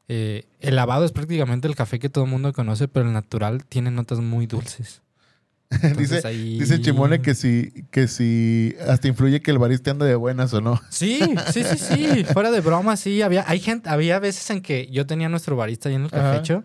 [0.08, 3.66] eh, el lavado es prácticamente el café que todo el mundo conoce, pero el natural
[3.66, 5.02] tiene notas muy dulces.
[5.70, 10.06] Entonces, dice, ahí- dice Chimone que si, que si hasta influye que el barista anda
[10.06, 10.80] de buenas o no.
[10.90, 11.20] Sí,
[11.52, 12.24] sí, sí, sí.
[12.34, 13.22] Fuera de broma, sí.
[13.22, 16.20] Había, hay gente, había veces en que yo tenía nuestro barista ahí en el Ajá.
[16.32, 16.64] cafecho,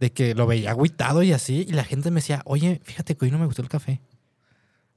[0.00, 3.24] de que lo veía agüitado y así, y la gente me decía, oye, fíjate que
[3.26, 4.00] hoy no me gustó el café.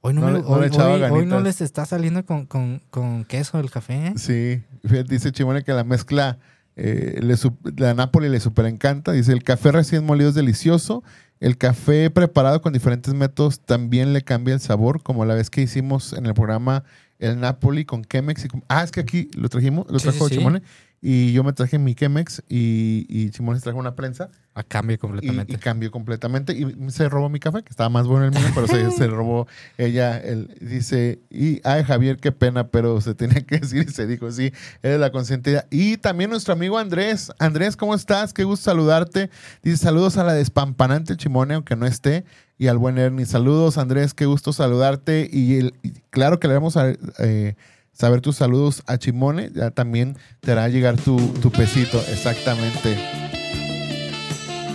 [0.00, 1.42] Hoy no, No me- no hoy- hoy- no ganitas".
[1.44, 4.14] les está saliendo con, con- con queso el café.
[4.16, 6.38] Sí, fíjate, dice Chimone que la mezcla,
[6.76, 7.34] eh, le
[7.76, 9.12] la Napoli le super encanta.
[9.12, 11.02] Dice, el café recién molido es delicioso.
[11.40, 15.60] El café preparado con diferentes métodos también le cambia el sabor, como la vez que
[15.62, 16.84] hicimos en el programa
[17.18, 18.44] el Napoli con Chemex.
[18.44, 20.38] y con- ah, es que aquí lo trajimos, lo trajo sí, sí.
[20.38, 20.62] Chimone.
[21.06, 24.94] Y yo me traje mi Chemex y, y Chimone se trajo una prensa A cambio
[24.94, 25.52] y, completamente.
[25.52, 26.54] y cambió completamente.
[26.54, 29.46] Y se robó mi café, que estaba más bueno el mío, pero se, se robó
[29.76, 30.16] ella.
[30.18, 34.32] El, dice, y ay Javier, qué pena, pero se tenía que decir y se dijo,
[34.32, 34.50] sí,
[34.82, 35.66] eres la consentida.
[35.70, 37.30] Y también nuestro amigo Andrés.
[37.38, 38.32] Andrés, ¿cómo estás?
[38.32, 39.28] Qué gusto saludarte.
[39.62, 42.24] Dice, saludos a la despampanante Chimone, aunque no esté.
[42.56, 43.26] Y al buen Ernie.
[43.26, 45.28] Saludos, Andrés, qué gusto saludarte.
[45.30, 47.56] Y, el- y claro que le vamos a eh,
[47.94, 49.50] saber tus saludos a Chimone.
[49.54, 52.98] Ya también te hará llegar tu, tu pesito, exactamente.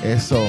[0.03, 0.41] Eso.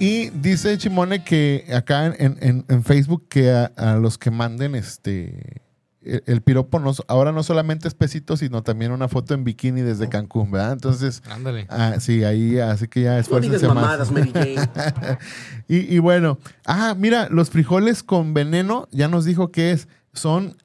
[0.00, 4.76] Y dice Chimone que acá en, en- en Facebook que a, a los que manden
[4.76, 5.62] este
[6.02, 9.80] el, el piropo no, ahora no solamente es pesito, sino también una foto en bikini
[9.80, 10.72] desde Cancún, ¿verdad?
[10.74, 11.66] Entonces, Ándale.
[11.68, 13.74] ah, sí, ahí así que ya No esfuércense más.
[13.74, 14.56] mamadas, Mary Jane.
[15.68, 20.56] Y, y bueno, ah, mira, los frijoles con veneno, ya nos dijo que es, son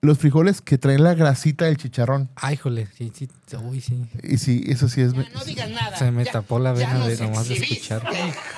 [0.00, 2.30] los frijoles que traen la grasita del chicharrón.
[2.36, 2.86] Ay, jole.
[2.96, 3.28] Sí, sí.
[3.64, 4.06] Uy, sí.
[4.22, 5.12] Y sí, eso sí es...
[5.98, 8.02] Se me tapó la vena de nomás de escuchar.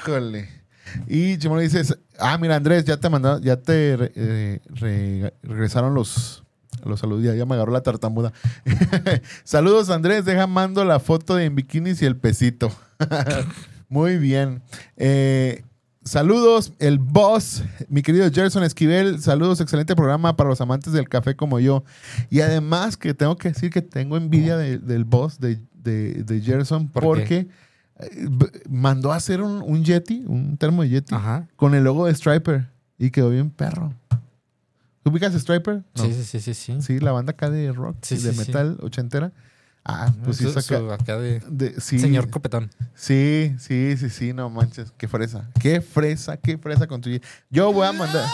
[0.03, 0.49] Híjole.
[1.07, 1.83] Y Chimone dice,
[2.19, 6.43] ah, mira Andrés, ya te mandaron, ya te re- eh, re- regresaron los,
[6.85, 8.33] los saludos, ya, ya me agarró la tartamuda.
[9.45, 12.73] Saludos Andrés, deja mando la foto de en bikinis y el pesito.
[13.89, 14.63] Muy bien.
[14.97, 15.63] Eh,
[16.05, 19.21] saludos, el boss, mi querido Gerson Esquivel.
[19.21, 21.85] Saludos, excelente programa para los amantes del café como yo.
[22.31, 26.41] Y además que tengo que decir que tengo envidia de- del boss de, de, de
[26.41, 27.49] Gerson porque
[27.99, 28.29] eh,
[28.69, 31.49] mandó a hacer un, un Yeti, un termo de Yeti, Ajá.
[31.57, 33.95] con el logo de Striper y quedó bien perro.
[35.05, 35.83] ¿Ubicas Striper?
[35.97, 36.05] No.
[36.05, 36.83] Sí, sí, sí, sí, sí.
[36.83, 38.39] Sí, la banda acá de rock Sí, de sí.
[38.39, 39.33] metal ochentera.
[39.93, 40.63] Ah, pues hizo acá.
[40.63, 42.71] su acá de de- sí, señor copetón.
[42.95, 44.93] Sí, sí, sí, sí, no manches.
[44.97, 45.49] Qué fresa.
[45.61, 47.11] Qué fresa, qué fresa con tu.
[47.51, 48.27] Yo voy a mandar.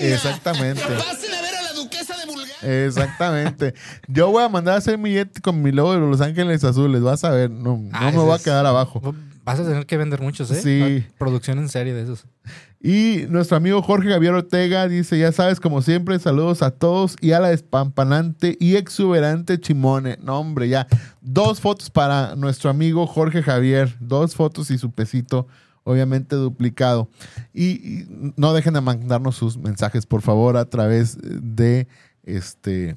[0.00, 0.80] Exactamente.
[0.82, 2.86] Pasen a ver a la duquesa de Bulgaria.
[2.86, 3.74] Exactamente.
[4.08, 7.02] Yo voy a mandar a hacer mi Yeti con mi logo de Los Ángeles Azules.
[7.02, 7.50] Vas a ver.
[7.50, 9.14] No, no Ah, me voy a quedar abajo.
[9.44, 10.60] Vas a tener que vender muchos, ¿eh?
[10.60, 11.06] Sí.
[11.18, 12.26] Producción en serie de esos.
[12.80, 17.32] Y nuestro amigo Jorge Javier Ortega dice, ya sabes, como siempre, saludos a todos y
[17.32, 20.18] a la despampanante y exuberante Chimone.
[20.22, 20.86] No, hombre, ya.
[21.20, 23.96] Dos fotos para nuestro amigo Jorge Javier.
[23.98, 25.48] Dos fotos y su pesito,
[25.84, 27.08] obviamente duplicado.
[27.52, 31.88] Y, y no dejen de mandarnos sus mensajes, por favor, a través de
[32.24, 32.96] este...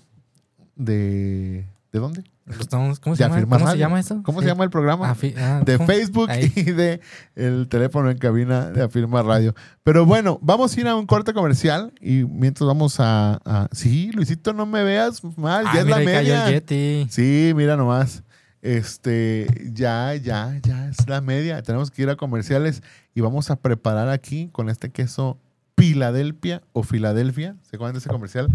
[0.75, 2.23] ¿De, ¿de dónde?
[2.59, 3.39] Estamos- ¿Cómo, se llama?
[3.41, 3.79] ¿Cómo se Radio.
[3.79, 4.21] llama eso?
[4.23, 4.45] ¿Cómo Sí.
[4.45, 5.13] se llama el programa?
[5.13, 5.77] Afi- ah, de.
[5.79, 6.51] Facebook Ahí.
[6.55, 7.01] y de
[7.35, 9.53] el teléfono en cabina de Afirma Radio.
[9.83, 13.39] Pero bueno, vamos a ir a un corte comercial y mientras vamos a...
[13.45, 16.49] a- sí, Luisito, no me veas mal, Ah, ya es la media.
[16.49, 17.07] Yeti.
[17.09, 18.23] Sí, mira nomás.
[18.61, 21.61] Este, ya, ya, ya es la media.
[21.63, 22.83] Tenemos que ir a comerciales
[23.15, 25.39] y vamos a preparar aquí con este queso
[25.77, 27.55] Filadelfia o Filadelfia.
[27.63, 28.49] ¿Se acuerdan de ese comercial?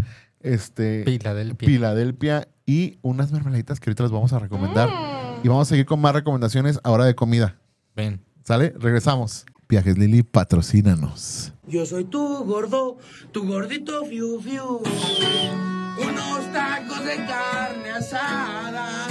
[0.45, 1.67] Este, Filadelfia.
[1.67, 4.89] Filadelfia y unas mermeladitas que ahorita les vamos a recomendar.
[5.43, 7.59] Y vamos a seguir con más recomendaciones ahora de comida.
[7.95, 8.21] Ven.
[8.43, 8.73] ¿Sale?
[8.77, 9.45] Regresamos.
[9.67, 11.51] Viajes Lili, patrocínanos.
[11.67, 12.97] Yo soy tu gordo,
[13.31, 14.83] tu gordito fiu fiu.
[15.97, 19.07] Unos tacos de carne asada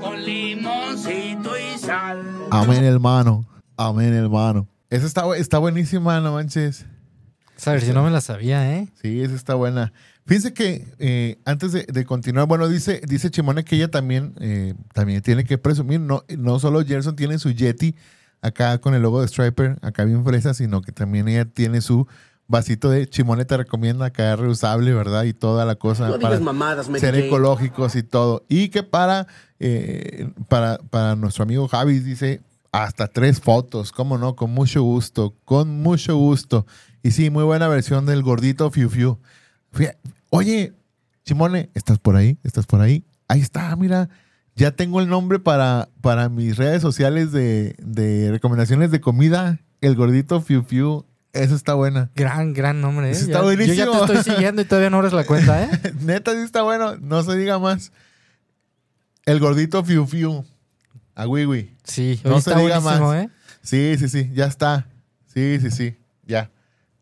[0.00, 2.20] con limoncito y sal.
[2.50, 3.46] Amén, hermano.
[3.76, 4.66] Amén, hermano.
[4.90, 6.86] Esa está, está buenísima, no manches.
[7.64, 8.88] A ver, si no me la sabía, ¿eh?
[9.00, 9.92] Sí, esa está buena.
[10.26, 14.74] Fíjense que eh, antes de, de continuar, bueno, dice, dice Chimone que ella también, eh,
[14.94, 17.96] también tiene que presumir, no, no solo Gerson tiene su Yeti
[18.40, 22.06] acá con el logo de Striper, acá bien fresa, sino que también ella tiene su
[22.48, 25.24] vasito de Chimone te recomienda acá reusable, ¿verdad?
[25.24, 27.26] Y toda la cosa No para mamadas, ser Jane.
[27.26, 28.44] ecológicos y todo.
[28.48, 29.26] Y que para,
[29.58, 35.34] eh, para, para nuestro amigo Javi dice hasta tres fotos, cómo no, con mucho gusto,
[35.44, 36.66] con mucho gusto.
[37.02, 39.18] Y sí, muy buena versión del gordito Fiu Fiu.
[40.30, 40.72] Oye,
[41.24, 42.38] Simone, ¿estás por ahí?
[42.42, 43.04] ¿Estás por ahí?
[43.28, 44.08] Ahí está, mira.
[44.54, 49.60] Ya tengo el nombre para, para mis redes sociales de, de recomendaciones de comida.
[49.80, 51.04] El gordito Fiu Fiu.
[51.32, 52.10] Esa está buena.
[52.14, 53.12] Gran, gran nombre, ¿eh?
[53.12, 53.74] Eso Ya- está buenísimo.
[53.74, 55.70] Yo ya te estoy siguiendo y todavía no abres la cuenta, ¿eh?
[56.02, 56.96] Neta, sí está bueno.
[56.98, 57.92] No se diga más.
[59.24, 60.44] El gordito Fiu Fiu.
[61.14, 61.74] A Wiwi.
[61.84, 63.00] Sí, No se diga más.
[63.16, 63.28] ¿eh?
[63.62, 64.30] Sí, sí, sí.
[64.34, 64.86] Ya está.
[65.32, 65.96] Sí, sí, sí.
[66.26, 66.50] Ya.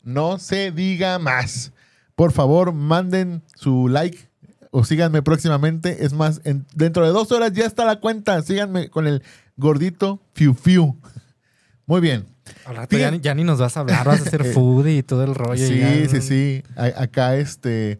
[0.03, 1.73] No se diga más.
[2.15, 4.29] Por favor, manden su like
[4.71, 6.05] o síganme próximamente.
[6.05, 8.41] Es más, en- dentro de dos horas ya está la cuenta.
[8.41, 9.23] Síganme con el
[9.57, 10.97] gordito Fiu Fiu.
[11.85, 12.25] Muy bien.
[12.65, 15.03] Al rato ya, ni- ya ni nos vas a hablar, vas a hacer foodie y
[15.03, 15.65] todo el rollo.
[15.65, 16.09] Sí, ya.
[16.09, 16.63] sí, sí.
[16.75, 17.99] A- acá, este,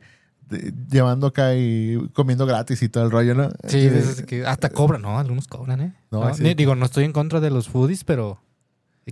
[0.50, 3.50] de- llevando acá y comiendo gratis y todo el rollo, ¿no?
[3.68, 5.20] Sí, Eh, que hasta cobran, ¿no?
[5.20, 5.94] Algunos cobran, ¿eh?
[6.12, 6.44] No, No, sí.
[6.44, 8.42] ni- digo, no estoy en contra de los foodies, pero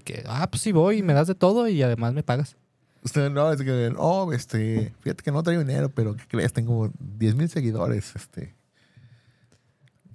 [0.04, 2.56] que, ah, pues sí voy y me das de todo y además me pagas.
[3.04, 6.52] Usted no, es que, oh, este, fíjate que no traigo dinero, pero ¿qué crees?
[6.54, 8.56] Tengo 10 mil seguidores, este.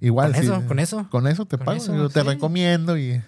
[0.01, 1.09] Igual, Con sí, eso, con eso.
[1.09, 2.27] Con eso te Con pago, eso, yo te sí.
[2.27, 3.21] recomiendo y,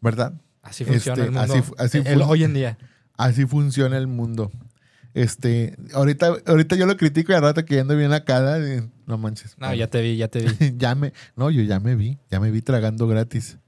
[0.00, 0.32] ¿verdad?
[0.62, 1.54] Así funciona Este, el mundo.
[1.54, 2.78] así así el- hoy en día.
[3.16, 4.50] Así funciona el mundo.
[5.14, 8.58] Este, ahorita, ahorita yo lo critico y al rato que ya ando bien la cara,
[8.58, 9.56] y- no manches.
[9.58, 10.48] No, ya te vi, ya te vi.
[10.76, 13.58] ya me, no, yo ya me vi, ya me vi tragando gratis.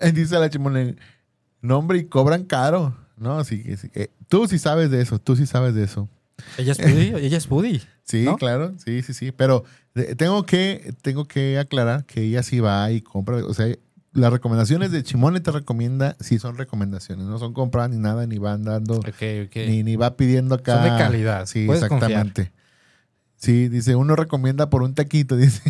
[0.00, 0.96] Eh, Dice la chimone,
[1.60, 2.96] no hombre, y cobran caro.
[3.16, 6.08] No, sí, sí, eh, tú sí sabes de eso, tú sí sabes de eso.
[6.58, 7.80] Ella es foodie, ella es foodie.
[8.04, 8.36] Sí, ¿No?
[8.36, 9.32] claro, sí, sí, sí.
[9.32, 13.36] Pero eh, tengo que, tengo que aclarar que ella sí va y compra.
[13.44, 13.74] O sea,
[14.12, 18.38] las recomendaciones de Chimone te recomienda, sí son recomendaciones, no son compradas ni nada, ni
[18.38, 19.06] van dando, Ok,
[19.46, 19.56] ok.
[19.68, 20.74] ni, ni va pidiendo acá.
[20.74, 22.52] Son de calidad, Sí, exactamente.
[23.36, 25.62] Sí, dice, uno recomienda por un taquito, dice.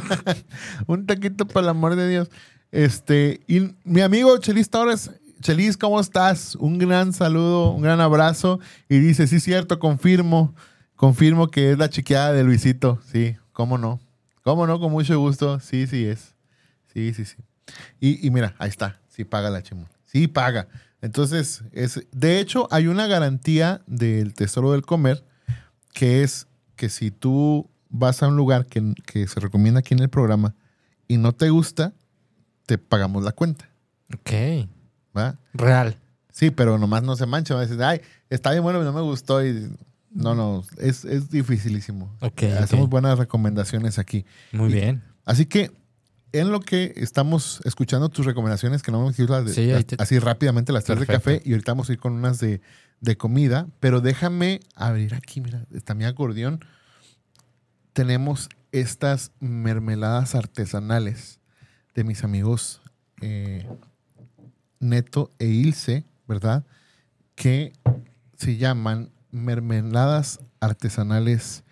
[0.86, 2.30] un taquito, por el amor de Dios.
[2.70, 5.10] Este, y mi amigo Chelis Torres,
[5.44, 6.56] Chelis, ¿cómo estás?
[6.56, 8.60] Un gran saludo, un gran abrazo.
[8.88, 10.54] Y dice, sí, cierto, confirmo,
[10.96, 12.98] confirmo que es la chiqueada de Luisito.
[13.12, 14.00] Sí, cómo no.
[14.42, 15.60] Cómo no, con mucho gusto.
[15.60, 16.34] Sí, sí es.
[16.94, 17.36] Sí, sí, sí.
[18.00, 19.02] Y, mira, ahí está.
[19.06, 19.86] Sí paga la chimón.
[20.06, 20.66] Sí paga.
[21.02, 25.26] Entonces, es, de hecho, hay una garantía del Tesoro del Comer
[25.92, 30.00] que es que si tú vas a un lugar que, que se recomienda aquí en
[30.00, 30.54] el programa
[31.06, 31.92] y no te gusta,
[32.64, 33.68] te pagamos la cuenta.
[34.10, 34.70] Ok.
[35.16, 35.38] ¿Va?
[35.52, 35.96] Real.
[36.30, 37.54] Sí, pero nomás no se mancha.
[37.54, 38.00] Va a decir, ay,
[38.30, 39.44] está bien bueno, pero no me gustó.
[39.44, 39.70] Y,
[40.10, 42.12] no, no, es, es dificilísimo.
[42.20, 44.24] Ok, Hacemos buenas recomendaciones aquí.
[44.52, 45.02] Muy Y- bien.
[45.24, 45.70] Así que
[46.32, 49.66] en lo que estamos escuchando tus recomendaciones, que no vamos a decir las de- Sí,
[49.68, 52.40] las- te- así rápidamente las tres de café y ahorita vamos a ir con unas
[52.40, 52.60] de,
[53.00, 56.64] de comida, pero déjame abrir aquí, mira, está mi acordeón.
[57.92, 61.38] Tenemos estas mermeladas artesanales
[61.94, 62.80] de mis amigos
[63.20, 63.66] eh,
[64.84, 66.64] Neto e Ilse, ¿verdad?
[67.34, 67.72] Que
[68.36, 71.64] se llaman mermeladas artesanales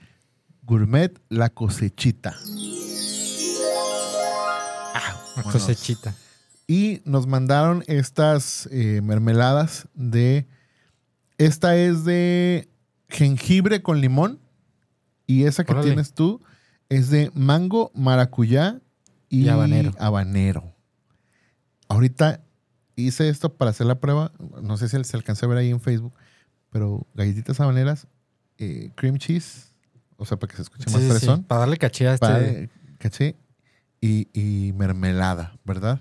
[0.63, 2.35] gourmet La Cosechita.
[4.95, 5.53] Ah, vámonos.
[5.53, 6.15] cosechita.
[6.67, 10.47] Y nos mandaron estas eh, mermeladas de.
[11.39, 12.69] Esta es de
[13.09, 14.39] jengibre con limón.
[15.27, 15.89] Y esa que Órale.
[15.89, 16.41] tienes tú
[16.89, 18.81] es de mango, maracuyá
[19.29, 19.93] y, Y habanero.
[19.99, 20.75] habanero.
[21.89, 22.43] Ahorita
[22.97, 24.33] hice esto para hacer la prueba.
[24.63, 26.13] No sé si se alcanza a ver ahí en Facebook.
[26.71, 28.07] Pero galletitas habaneras,
[28.59, 29.73] eh, cream cheese.
[30.17, 31.13] O sea, para que se escuche Sí, más sí, sí.
[31.17, 31.45] fresón.
[31.45, 32.27] Para darle caché a este.
[32.27, 32.69] Para-
[32.99, 33.37] caché,
[34.01, 36.01] y, y mermelada, ¿verdad?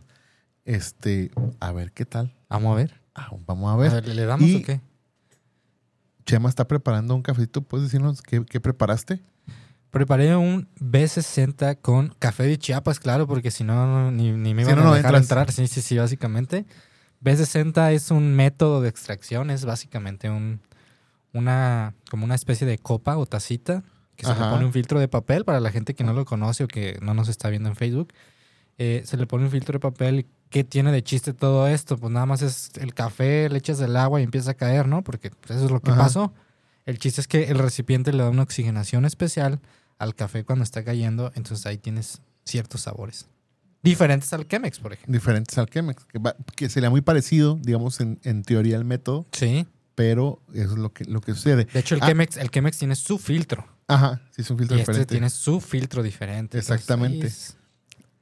[0.65, 2.35] Este, a ver qué tal.
[2.49, 3.01] Vamos a ver.
[3.15, 3.91] Ah, vamos a A ver.
[3.91, 4.79] ver, ¿le damos Y- o qué?
[6.25, 7.61] Chema está preparando un cafecito.
[7.61, 9.21] ¿Puedes decirnos qué, qué preparaste?
[9.91, 14.71] Preparé un B60 con café de Chiapas, claro, porque si no, ni, ni me Si
[14.71, 15.51] iban no, a dejar entrar.
[15.51, 16.65] Sí, sí, sí, básicamente.
[17.23, 20.61] B60 es un método de extracción, es básicamente un,
[21.33, 23.83] una, como una especie de copa o tacita
[24.15, 26.63] que se le pone un filtro de papel para la gente que no lo conoce
[26.63, 28.13] o que no nos está viendo en Facebook.
[28.77, 30.27] Eh, se le pone un filtro de papel.
[30.49, 31.97] ¿Qué tiene de chiste todo esto?
[31.97, 35.03] Pues nada más es el café, le echas el agua y empieza a caer, ¿no?
[35.03, 36.03] Porque pues, eso es lo que Ajá.
[36.03, 36.33] pasó.
[36.85, 39.59] El chiste es que el recipiente le da una oxigenación especial
[40.01, 43.27] al café cuando está cayendo, entonces ahí tienes ciertos sabores.
[43.83, 45.11] Diferentes al Chemex, por ejemplo.
[45.13, 49.25] Diferentes al Chemex, que, va- que sería muy parecido, digamos, en, en teoría el método,
[49.31, 49.65] Sí.
[49.95, 51.65] pero eso es lo que, lo que sucede.
[51.65, 52.07] De hecho, el, Ah.
[52.07, 53.65] Chemex, el Chemex tiene su filtro.
[53.87, 55.11] Ajá, sí, es un filtro Y este diferente.
[55.13, 56.57] tiene su filtro diferente.
[56.59, 57.31] Exactamente.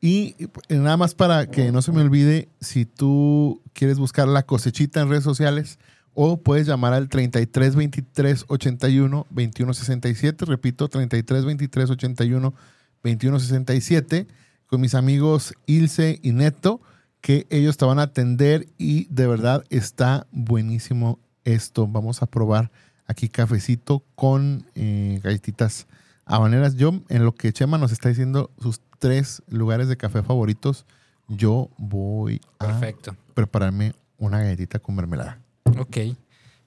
[0.01, 0.36] Y
[0.69, 5.09] nada más para que no se me olvide, si tú quieres buscar la cosechita en
[5.09, 5.77] redes sociales
[6.22, 12.53] o puedes llamar al 33 23 81 21 67, repito, 33 23 81
[13.01, 14.28] 21 67,
[14.65, 16.82] con mis amigos Ilse y Neto,
[17.22, 21.88] que ellos te van a atender y de verdad está buenísimo esto.
[21.88, 22.70] Vamos a probar
[23.05, 25.88] aquí cafecito con eh, galletitas
[26.26, 26.76] habaneras.
[26.76, 30.86] Yo, en lo que Chema nos está diciendo, sus tres lugares de café favoritos,
[31.30, 33.15] yo voy a Perfecto.
[33.34, 35.39] prepararme una galletita con mermelada.
[35.78, 35.97] Ok.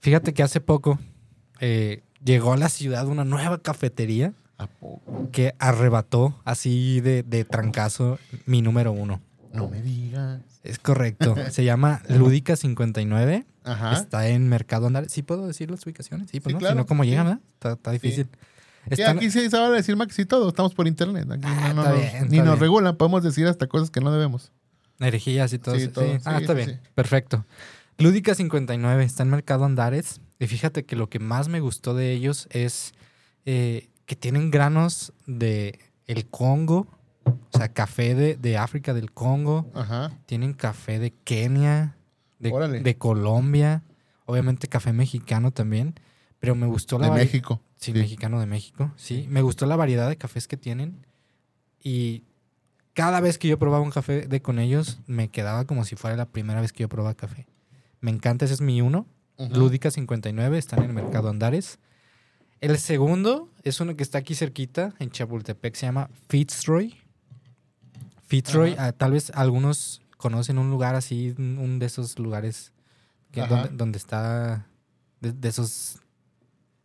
[0.00, 0.98] Fíjate que hace poco
[1.61, 5.28] eh, llegó a la ciudad una nueva cafetería ¿A poco?
[5.32, 9.20] que arrebató así de, de trancazo mi número uno.
[9.53, 10.40] No me digas.
[10.64, 11.34] Es correcto.
[11.50, 13.44] Se llama Lúdica 59.
[13.64, 13.92] Ajá.
[13.92, 15.09] Está en Mercado Andar.
[15.09, 16.30] ¿Sí puedo decir las ubicaciones?
[16.30, 16.59] Sí, pues Sí, no.
[16.59, 16.74] claro.
[16.74, 17.11] Si no, ¿cómo Sí.
[17.11, 17.26] llegan?
[17.26, 17.40] verdad?
[17.55, 18.24] Está, está difícil.
[18.88, 21.30] Sí, Están- aquí sí sabe decir Max y todo, estamos por internet.
[21.30, 22.59] Aquí Ah, no, bien, ni nos bien.
[22.59, 24.50] regulan, podemos decir hasta cosas que no debemos.
[24.98, 26.18] Herejías y todo todo.
[26.24, 26.80] Ah, está bien.
[26.94, 27.44] Perfecto.
[27.99, 30.20] Lúdica 59 está en Mercado Andares.
[30.38, 32.95] Y fíjate que lo que más me gustó de ellos es
[33.45, 36.88] eh, que tienen granos de el Congo,
[37.24, 39.70] o sea, café de, de África del Congo.
[39.74, 40.11] Ajá.
[40.26, 41.97] Tienen café de Kenia,
[42.40, 43.82] de, Colombia,
[44.26, 45.95] obviamente café mexicano también.
[46.40, 47.61] Pero me gustó la De México.
[47.76, 47.99] Sí, Sí.
[47.99, 48.93] mexicano de México.
[48.97, 51.07] Sí, me gustó la variedad de cafés que tienen.
[51.80, 52.24] Y
[52.95, 56.16] cada vez que yo probaba un café de con ellos, me quedaba como si fuera
[56.16, 57.47] la primera vez que yo probaba café.
[58.03, 59.07] Me encanta, ese es mi uno.
[59.38, 59.55] Ujú.
[59.57, 61.78] Lúdica 59, está en el mercado Andares.
[62.61, 66.94] El segundo es uno que está aquí cerquita, en Chapultepec, se llama Fitzroy.
[68.26, 72.72] Fitzroy, ah, tal vez algunos conocen un lugar así, un de esos lugares
[73.32, 74.66] que- donde, donde está,
[75.20, 75.98] de, de esos,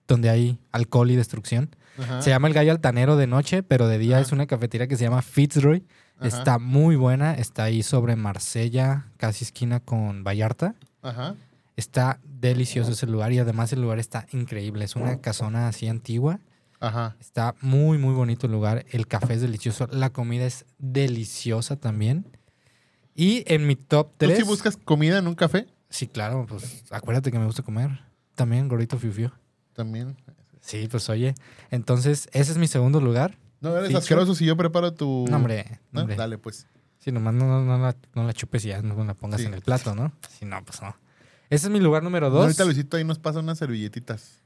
[0.07, 1.70] donde hay alcohol y destrucción.
[1.99, 2.22] Ajá.
[2.22, 4.26] Se llama El Gallo Altanero de noche, pero de día Ajá.
[4.26, 5.86] es una cafetería que se llama Fitzroy.
[6.18, 6.28] Ajá.
[6.28, 10.76] Está muy buena, está ahí sobre Marsella, casi esquina con Vallarta.
[11.08, 11.36] Ajá.
[11.76, 14.84] Está delicioso ese lugar y además el lugar está increíble.
[14.86, 16.39] Es una casona así antigua.
[16.80, 17.16] Ajá.
[17.20, 18.86] Está muy, muy bonito el lugar.
[18.89, 19.88] El café es delicioso.
[19.91, 22.26] La comida es deliciosa también.
[23.16, 24.38] Y en mi top ¿Tú 3.
[24.38, 25.68] sí buscas comida en un café?
[25.89, 28.01] Sí, claro, pues acuérdate que me gusta comer.
[28.36, 29.32] También, gordito fiu fiu.
[29.74, 30.18] También.
[30.60, 31.34] Sí, pues oye.
[31.72, 33.38] Entonces, ese es mi segundo lugar.
[33.62, 33.97] No eres Ficho.
[33.99, 35.26] asqueroso si yo preparo tu.
[35.30, 35.80] No, hombre.
[35.91, 36.01] ¿No?
[36.01, 36.16] hombre.
[36.16, 36.68] Dale, pues.
[37.08, 39.47] Sí, nomás no, no, no la, no la chupes y ya no la pongas Sí.
[39.47, 40.12] en el plato, ¿no?
[40.38, 40.93] Si no, pues no.
[41.49, 42.43] Ese es mi lugar número No, dos.
[42.43, 44.41] ahorita Luisito ahí nos pasa unas servilletitas.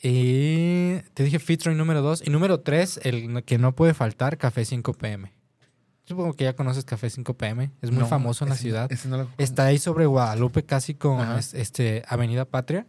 [0.00, 2.22] Y te dije Fitzroy número 2.
[2.24, 5.32] Y número 3, el que no puede faltar, Café 5 PM.
[6.04, 7.72] Supongo que ya conoces Café 5 PM.
[7.82, 8.92] Es muy No, famoso en la ciudad.
[8.92, 11.40] ese no lo- Está ahí sobre Guadalupe, casi con Ajá.
[11.40, 12.86] este, Avenida Patria.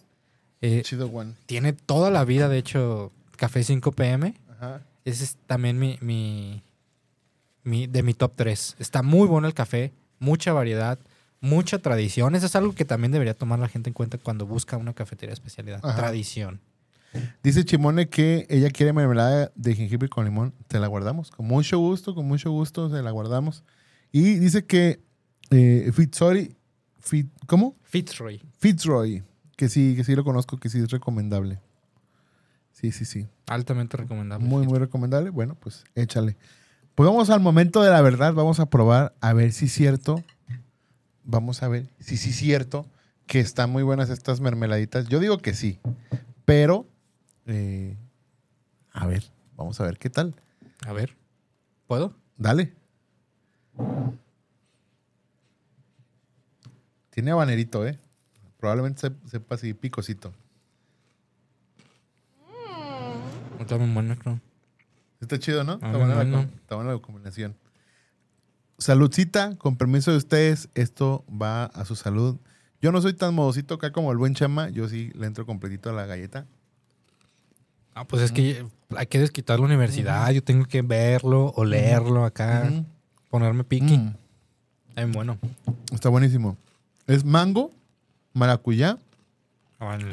[0.61, 1.33] Eh, Chido one.
[1.47, 4.35] tiene toda la vida, de hecho, Café 5 PM.
[4.51, 4.81] Ajá.
[5.03, 6.61] Ese es también mi, mi,
[7.69, 8.75] mi- de mi top 3.
[8.79, 10.99] Está muy bueno el café, mucha variedad,
[11.41, 12.35] mucha tradición.
[12.35, 15.29] Eso es algo que también debería tomar la gente en cuenta cuando busca una cafetería
[15.31, 15.79] de especialidad.
[15.83, 15.95] Ajá.
[15.95, 16.59] Tradición.
[17.41, 20.53] Dice Chimone que ella quiere mermelada de jengibre con limón.
[20.67, 21.31] Te la guardamos.
[21.31, 23.63] Con mucho gusto, con mucho gusto se la guardamos.
[24.11, 24.99] Y dice que
[25.49, 26.55] eh, Fitzroy,
[27.03, 27.75] Fit- ¿cómo?
[27.83, 28.41] Fitzroy.
[28.59, 29.23] Fitzroy,
[29.55, 31.59] que sí, que sí lo conozco, que sí es recomendable.
[32.73, 33.27] Sí, sí, sí.
[33.47, 34.47] Altamente recomendable.
[34.47, 35.31] Muy, muy recomendable.
[35.31, 36.37] Bueno, pues échale.
[36.99, 38.33] Pues vamos al momento de la verdad.
[38.33, 40.21] Vamos a probar a ver si es cierto.
[41.23, 42.85] Vamos a ver si sí es cierto
[43.25, 45.07] que están muy buenas estas mermeladitas.
[45.07, 45.79] Yo digo que sí,
[46.43, 46.85] pero
[47.45, 47.95] eh,
[48.91, 49.23] a ver,
[49.55, 50.35] vamos a ver qué tal.
[50.85, 51.15] A ver,
[51.87, 52.17] ¿puedo?
[52.35, 52.73] Dale.
[57.11, 57.97] Tiene habanerito, ¿eh?
[58.57, 60.33] Probablemente se- sepa así picosito.
[63.57, 64.41] Está muy bueno, creo.
[65.21, 65.73] Está chido, ¿no?
[65.73, 67.55] Está buena, la, está buena la combinación.
[68.77, 72.37] Saludcita, con permiso de ustedes, esto va a su salud.
[72.81, 75.89] Yo no soy tan modosito acá como el buen chama, yo sí le entro completito
[75.89, 76.45] a la galleta.
[77.93, 78.65] Ah, pues es que
[78.95, 80.31] hay que desquitar la universidad.
[80.31, 82.71] Yo tengo que verlo, olerlo acá,
[83.29, 83.95] ponerme piqui.
[84.87, 85.37] Está bien bueno.
[85.91, 86.55] está buenísimo.
[87.07, 87.71] Es mango,
[88.33, 88.97] maracuyá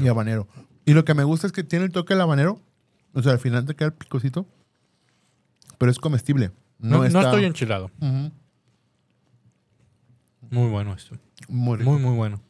[0.01, 0.49] y habanero.
[0.85, 2.61] Y lo que me gusta es que tiene el toque del habanero.
[3.13, 4.47] O sea, al final te queda el picocito.
[5.79, 6.51] Pero es comestible.
[6.79, 7.91] No, No, estoy enchilado.
[10.51, 11.17] Muy bueno esto.
[11.49, 11.79] Muy.
[11.79, 12.41] Muy, muy bueno.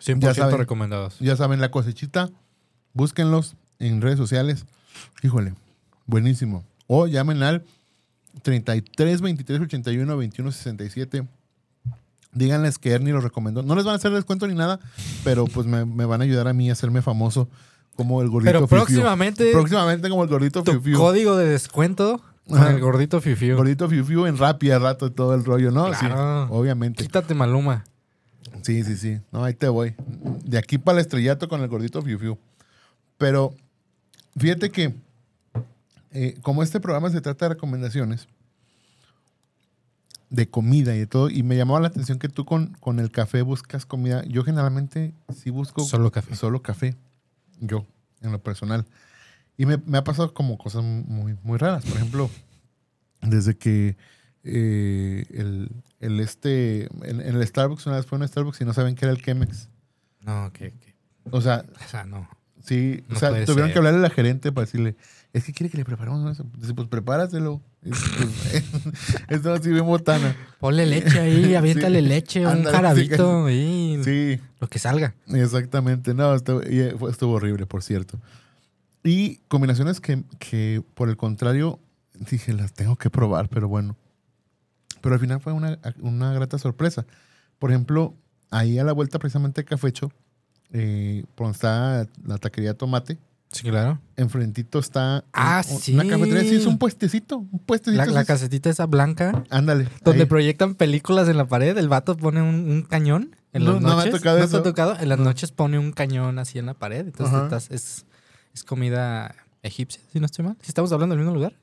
[0.00, 0.58] 100% Ya saben.
[0.58, 1.18] recomendados.
[1.20, 2.30] Ya saben, la cosechita.
[2.92, 4.64] Búsquenlos en redes sociales.
[5.22, 5.54] Híjole,
[6.06, 6.64] buenísimo.
[6.86, 7.64] O llamen al
[8.42, 11.26] 33 23 81 21 67.
[12.32, 13.62] Díganles que Ernie los recomendó.
[13.62, 14.80] No les van a hacer descuento ni nada,
[15.24, 17.48] pero pues me, me van a ayudar a mí a hacerme famoso
[17.98, 18.78] como el gordito Pero Fiu Fiu.
[18.78, 23.56] próximamente, Próximamente como el gordito tu Fiu código de descuento con el gordito fifiu.
[23.56, 25.92] Gordito Fiu Fiu en Rappi a rato todo el rollo, ¿no?
[25.94, 26.44] Sí, Claro.
[26.50, 27.02] obviamente.
[27.02, 27.84] Quítate Maluma.
[28.62, 29.18] Sí, sí, sí.
[29.32, 29.94] No, ahí te voy.
[30.44, 32.38] De aquí para el estrellato con el gordito Fiu Fiu.
[33.18, 33.52] Pero
[34.38, 34.94] fíjate que
[36.12, 38.28] eh, como este programa se trata de recomendaciones
[40.30, 43.10] de comida y de todo, y me llamaba la atención que tú con, con el
[43.10, 44.22] café buscas comida.
[44.26, 46.36] Yo generalmente sí busco Solo café.
[46.36, 46.94] solo café.
[47.60, 47.86] Yo,
[48.22, 48.86] en lo personal.
[49.56, 51.84] Y me, me ha pasado como cosas muy, muy raras.
[51.84, 52.30] Por ejemplo,
[53.22, 53.96] desde que
[54.44, 58.72] eh, el, el este, en, en el Starbucks, una vez fue un Starbucks y no
[58.72, 59.68] saben qué era el Chemex.
[60.20, 60.94] No, que, que-
[61.30, 62.28] O sea, o sea, no.
[62.62, 63.72] sí, o sea, tuvieron ser.
[63.72, 64.96] que hablarle a la gerente para decirle,
[65.32, 66.46] es que quiere que le preparemos eso.
[66.56, 67.60] Dice, pues prepáraselo.
[69.28, 70.34] Esto así bien botana.
[70.60, 72.08] Ponle leche ahí, aviéntale Sí.
[72.08, 75.14] leche, un Ándale, jarabito ahí, Sí, lo que salga.
[75.28, 76.60] Exactamente, no, estuvo,
[76.98, 78.18] fue- estuvo horrible, por cierto.
[79.04, 81.78] Y combinaciones que, que, por el contrario,
[82.30, 83.96] dije, las tengo que probar, pero bueno.
[85.00, 87.06] Pero al final fue una, una grata sorpresa.
[87.60, 88.14] Por ejemplo,
[88.50, 90.10] ahí a la vuelta precisamente de Cafecho,
[90.72, 93.18] eh, por donde está la taquería Tomate,
[93.50, 93.98] Sí, claro.
[94.16, 95.94] enfrentito está Ah, un- sí.
[95.94, 98.04] una cafetería, sí, es un puestecito, un puestecito.
[98.04, 99.88] La, casetita esa blanca, Ándale.
[100.04, 100.28] donde ahí.
[100.28, 103.88] proyectan películas en la pared, el vato pone un, un cañón en No, las no
[103.88, 104.12] me ha noches.
[104.12, 104.52] tocado ¿No eso.
[104.62, 104.96] te ha tocado?
[105.00, 107.06] En las noches pone un cañón así en la pared.
[107.06, 107.44] Entonces Ajá.
[107.44, 108.04] estás- es,
[108.52, 110.56] es comida egipcia, si no estoy mal.
[110.60, 111.54] Si estamos hablando del mismo lugar.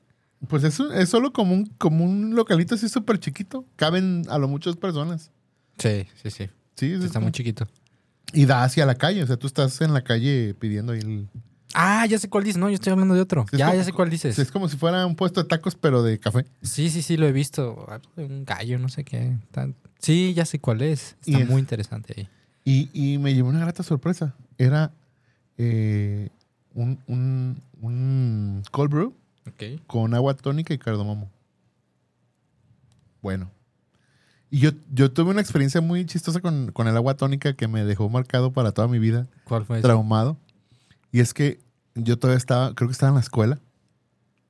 [0.48, 3.64] Pues es, un- es solo como un, como un localito así súper chiquito.
[3.76, 5.30] Caben a lo muchas personas.
[5.78, 6.48] Sí, sí, sí.
[6.74, 7.66] Sí, es Está como- muy chiquito.
[8.32, 9.22] Y da hacia la calle.
[9.22, 11.28] O sea, tú estás en la calle pidiendo ahí el.
[11.78, 12.56] Ah, ya sé cuál dices.
[12.58, 13.44] No, yo estoy hablando de otro.
[13.52, 14.38] Es ya, como- ya sé cuál dices.
[14.38, 16.46] Es como si fuera un puesto de tacos, pero de café.
[16.62, 17.86] Sí, sí, sí, lo he visto.
[18.16, 19.36] Un gallo, no sé qué.
[19.98, 21.16] Sí, ya sé cuál es.
[21.26, 22.28] Está es- muy interesante ahí.
[22.64, 24.34] Y, y me llevó una grata sorpresa.
[24.56, 24.90] Era
[25.58, 26.30] eh,
[26.74, 29.14] un, un, un cold brew
[29.46, 29.80] Ok.
[29.86, 31.30] con agua tónica y cardamomo.
[33.22, 33.50] Bueno.
[34.50, 37.84] Y yo, yo tuve una experiencia muy chistosa con, con el agua tónica que me
[37.84, 39.26] dejó marcado para toda mi vida.
[39.44, 40.38] ¿Cuál fue traumado.
[41.12, 41.58] Y es que
[41.96, 43.58] yo todavía estaba, creo que estaba en la escuela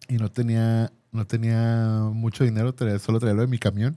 [0.08, 3.96] y no tenía, no tenía mucho dinero, solo traía lo de mi camión.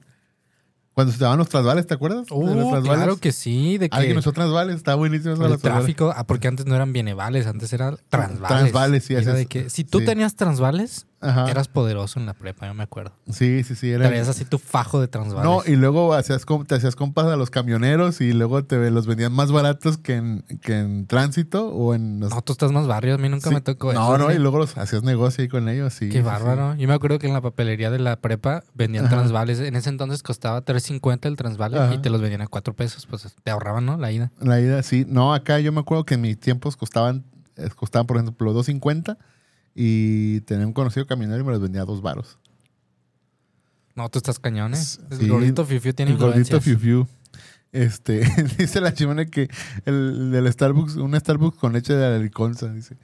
[0.94, 2.26] Cuando se daban los trasvales, ¿te acuerdas?
[2.28, 2.84] De los Oh, trasvales.
[3.04, 5.34] claro que sí, de que Alguien usó trasvales, estaba buenísimo.
[5.36, 8.48] el los tráfico, ah, porque antes no eran bienevales, antes eran transvales.
[8.48, 10.06] Transvales, sí, Era así de que si tú Sí.
[10.06, 11.50] tenías transvales, Ajá.
[11.52, 13.12] eras poderoso en la prepa, yo me acuerdo.
[13.30, 13.92] Sí, sí, sí.
[13.92, 15.44] Era Traías así tu fajo de transvales.
[15.44, 19.34] no, y luego hacías, te hacías compas a los camioneros y luego te los vendían
[19.34, 22.20] más baratos que en, que en tránsito o en...
[22.22, 23.56] los- No, tú estás más barrio, a mí nunca Sí.
[23.56, 24.18] me tocó No, eso.
[24.18, 24.38] no, güey.
[24.38, 25.94] y luego los hacías negocio ahí con ellos.
[25.94, 26.22] Sí, Qué sí.
[26.24, 26.76] bárbaro.
[26.76, 29.16] Yo me acuerdo que en la papelería de la prepa vendían Ajá.
[29.18, 29.60] transvales.
[29.60, 31.94] En ese entonces costaba 3.50 el transvale Ajá.
[31.94, 33.06] y te los vendían a 4 pesos.
[33.06, 33.98] Pues te ahorraban, ¿no?
[33.98, 34.32] La ida.
[34.40, 35.06] La ida, sí.
[35.08, 37.26] No, acá yo me acuerdo que en mis tiempos costaban,
[37.58, 39.18] eh, costaban por ejemplo, 2.50
[39.76, 42.38] y tenía un conocido camionero y me los vendía a dos varos.
[43.96, 44.78] No, tú estás cañón, ¿eh?
[44.78, 45.00] Sí.
[45.12, 46.62] El gordito Fifiu tiene El gordito.
[46.62, 47.08] Fiu Fiu.
[47.72, 48.22] Este,
[48.58, 49.50] dice la chimone que
[49.86, 52.98] el del Starbucks, un Starbucks con leche de la liconza, dice.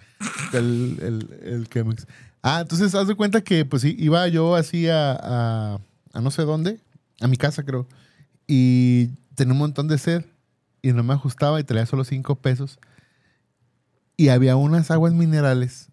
[0.54, 2.08] El, el, el Chemex.
[2.42, 5.80] Ah, entonces haz de cuenta que pues sí, iba yo así a, a,
[6.14, 6.80] a no sé dónde,
[7.20, 7.88] a mi casa creo,
[8.48, 10.26] y tenía un montón de sed
[10.82, 12.80] y no me ajustaba y traía solo cinco pesos.
[14.18, 15.90] Y había unas aguas minerales,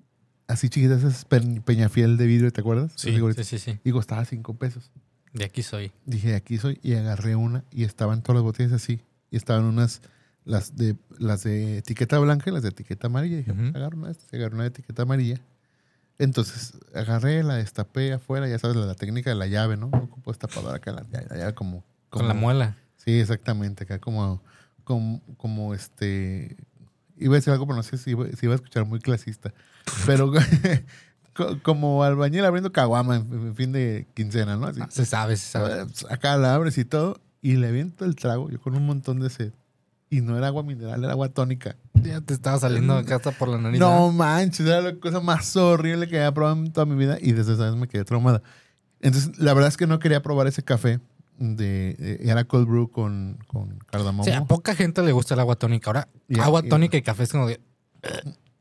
[0.53, 2.93] así chiquitas, esas pe- peñafiel de vidrio, ¿te acuerdas?
[2.97, 3.79] Sí, sí, sí, sí.
[3.85, 4.91] Y costaba cinco pesos.
[5.33, 5.93] De aquí soy.
[6.05, 9.01] Dije, aquí soy, y agarré una y estaban todas las botellas así.
[9.31, 10.03] Y estaban unas,
[10.45, 13.39] las de, las de etiqueta blanca y las de etiqueta amarilla.
[13.39, 13.61] dije, Ujú.
[13.63, 15.41] pues, agarro una de y agarré una de etiqueta amarilla.
[16.19, 19.87] Entonces agarré, la destapé afuera, ya sabes, la, la técnica de la llave, ¿no?
[19.87, 22.77] Ocupo destapador acá, la, ya, ya como, Con la muela.
[22.97, 24.43] Sí, exactamente, acá como,
[24.85, 26.57] como, como este.
[27.17, 29.53] Iba a decir algo, pero no sé si iba, si iba a escuchar muy clasista.
[30.07, 30.33] Pero
[31.35, 34.67] co- como albañil abriendo caguama en, fin de quincena, ¿no?
[34.67, 34.81] Así.
[34.91, 35.83] Se sabe, se sabe.
[35.83, 38.87] Eh, pues, Acá la abres y todo, y le aviento el trago, yo con un
[38.87, 39.53] montón de sed.
[40.11, 41.77] Y no era agua mineral, era agua tónica.
[41.95, 43.81] Ya te estaba saliendo acá hasta por la nariz.
[43.81, 44.13] No ¿verdad?
[44.13, 47.55] manches, era la cosa más horrible que había probado en toda mi vida y desde
[47.55, 48.43] esa vez me quedé traumada.
[49.01, 51.01] Entonces, la verdad es que no quería probar ese café
[51.39, 54.25] de eh, era cold brew con, con cardamomo.
[54.25, 55.89] Sí, a poca gente le gusta el agua tónica.
[55.89, 56.09] Ahora,
[56.41, 57.59] agua tónica y café es como de.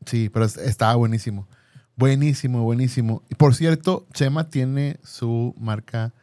[0.06, 1.48] Sí, pero es- estaba buenísimo.
[1.96, 3.24] Buenísimo, buenísimo.
[3.30, 6.14] Y por cierto, Chema tiene su marca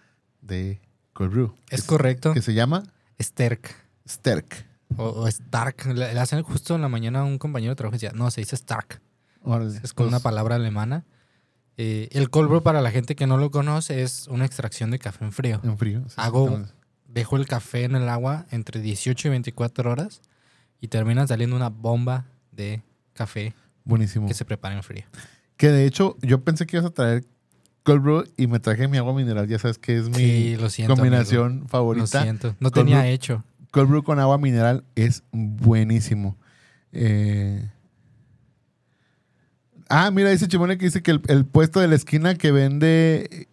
[0.40, 0.80] de
[1.12, 1.54] cold brew.
[1.70, 2.32] Es que- correcto.
[2.34, 2.82] Que se llama
[3.20, 3.74] Sterk.
[4.08, 4.66] Sterk.
[4.96, 5.86] O, o Stark.
[5.86, 8.30] Le, le hacen justo en la mañana a un compañero de trabajo y decía, no,
[8.30, 9.00] se dice Stark.
[9.82, 11.04] Es con una Pues, palabra alemana.
[11.76, 14.98] Eh, el cold brew, para la gente que no lo conoce, es una extracción de
[14.98, 15.60] café en frío.
[15.62, 16.02] En frío.
[16.08, 16.64] sí, Hago-.
[17.06, 20.20] Dejo el café en el agua entre 18 y 24 horas
[20.80, 22.82] y termina saliendo una bomba de
[23.14, 23.54] café
[23.88, 24.28] Buenísimo.
[24.28, 25.02] que se prepara en frío.
[25.56, 27.24] Que de hecho, yo pensé que ibas a traer
[27.82, 29.48] cold brew y me traje mi agua mineral.
[29.48, 30.94] Ya sabes que es mi Sí, lo siento.
[30.94, 31.62] combinación amigo.
[31.64, 32.22] Lo favorita.
[32.22, 32.54] siento.
[32.60, 33.10] No Cold tenía brew.
[33.10, 33.44] hecho.
[33.72, 36.36] Cold brew con agua mineral es buenísimo.
[36.92, 37.68] Eh,
[39.90, 43.48] Ah, mira, dice Chimone que dice que el, el puesto de la esquina que vende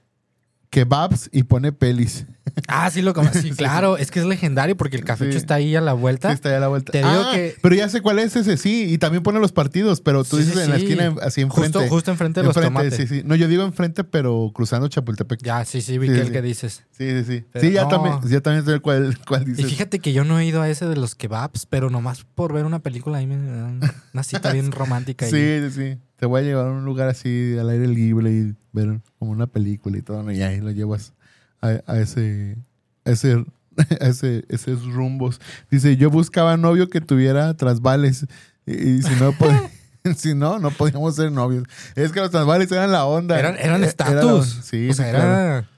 [0.75, 2.25] kebabs y pone pelis.
[2.67, 3.39] Ah, sí lo conocí.
[3.45, 3.97] Sí, claro.
[3.97, 5.37] Es que es legendario porque el cafecho Sí.
[5.37, 6.29] está ahí a la vuelta.
[6.29, 6.91] Sí, está ahí a la vuelta.
[6.91, 8.85] Te digo Ah, que- Pero ya sé cuál es ese, sí.
[8.91, 11.79] Y también pone los partidos, pero tú Sí, dices en la esquina, así enfrente.
[11.79, 12.95] Justo, justo enfrente de los tomates.
[12.95, 13.21] Sí, sí.
[13.25, 15.41] No, yo digo enfrente, pero cruzando Chapultepec.
[15.43, 16.83] Ya, sí, sí, vi que el que dices.
[16.91, 17.45] Sí, sí, sí.
[17.51, 17.87] Pero sí, ya no.
[17.89, 19.65] también, ya también sé cuál, cuál Y dices.
[19.67, 22.65] fíjate que yo no he ido a ese de los kebabs, pero nomás por ver
[22.65, 23.79] una película ahí me dan
[24.13, 25.25] una cita bien romántica.
[25.25, 25.97] Sí, sí, sí.
[26.17, 29.47] Te voy a llevar a un lugar así al aire libre y ver como una
[29.47, 30.31] película y todo, ¿no?
[30.31, 31.13] y ahí lo llevas
[31.61, 32.57] a, a ese,
[33.03, 33.43] a ese,
[34.01, 35.41] a ese, esos rumbos.
[35.69, 38.25] Dice, yo buscaba novio que tuviera trasvales
[38.65, 39.53] y, y si no, pues,
[40.17, 41.63] si no, no podíamos ser novios.
[41.95, 43.37] Es que los trasvales eran la onda.
[43.39, 44.47] Eran, eran Eh, era estatus.
[44.63, 45.31] sí, o sí, sea, claro.
[45.33, 45.69] era...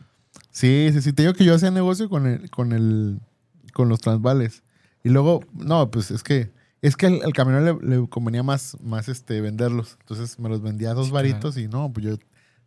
[0.52, 1.14] Sí, sí, sí.
[1.14, 3.20] Te digo que yo hacía negocio con el, con el,
[3.74, 4.64] con los transvales.
[5.04, 6.52] Y luego, no, pues es que,
[6.82, 9.98] es que al, al camionero le, le convenía más, más este, venderlos.
[10.02, 12.18] Entonces me los vendía a dos Sí, varitos y no, pues yo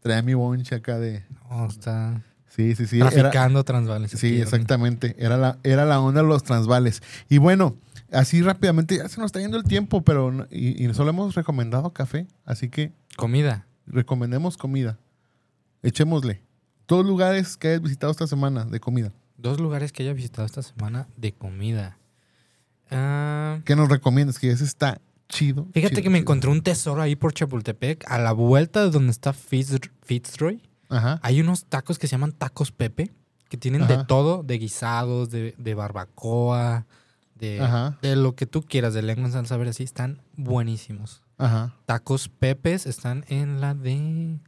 [0.00, 1.24] traía mi bonche acá de.
[1.50, 2.96] No, está Sí, sí, sí.
[3.00, 4.10] era- traficando transvales.
[4.10, 5.14] sí, aquí, exactamente.
[5.18, 7.00] Era la, era la onda de los transvales.
[7.28, 7.76] Y bueno,
[8.12, 11.34] así rápidamente, ya se nos está yendo el tiempo, pero no- y, y solo hemos
[11.36, 12.26] recomendado café.
[12.44, 13.66] Así que Comida.
[13.86, 14.98] recomendemos comida.
[15.82, 16.42] Echémosle.
[16.88, 19.12] Dos lugares que hayas visitado esta semana de comida.
[19.38, 21.96] Dos lugares que haya visitado esta semana de comida.
[22.90, 24.38] Ah, ¿Qué nos recomiendas?
[24.38, 25.66] Que ese está chido.
[25.72, 26.22] fíjate chido, que me chido.
[26.24, 30.62] encontré un tesoro ahí por Chapultepec, a la vuelta de donde está Fitz- Fitzroy.
[30.88, 31.20] Ajá.
[31.22, 33.12] Hay unos tacos que se llaman tacos Pepe,
[33.48, 33.96] que tienen Ajá.
[33.98, 36.86] de todo, de guisados, de, de barbacoa,
[37.36, 41.22] de, lo que tú quieras, de lengua en salsa verde, así, están buenísimos.
[41.38, 41.74] Ajá.
[41.86, 44.38] Tacos Pepes están en la de...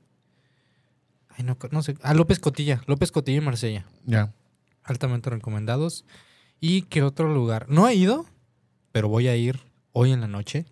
[1.30, 1.96] Ay, no, no sé.
[2.02, 2.82] Ah, López Cotilla.
[2.86, 3.86] López Cotilla y Marsella.
[4.04, 4.34] Ya.
[4.84, 6.04] Altamente recomendados.
[6.60, 7.66] ¿Y qué otro lugar?
[7.70, 8.26] No he ido,
[8.92, 9.60] pero voy a ir
[9.92, 10.66] hoy en la noche.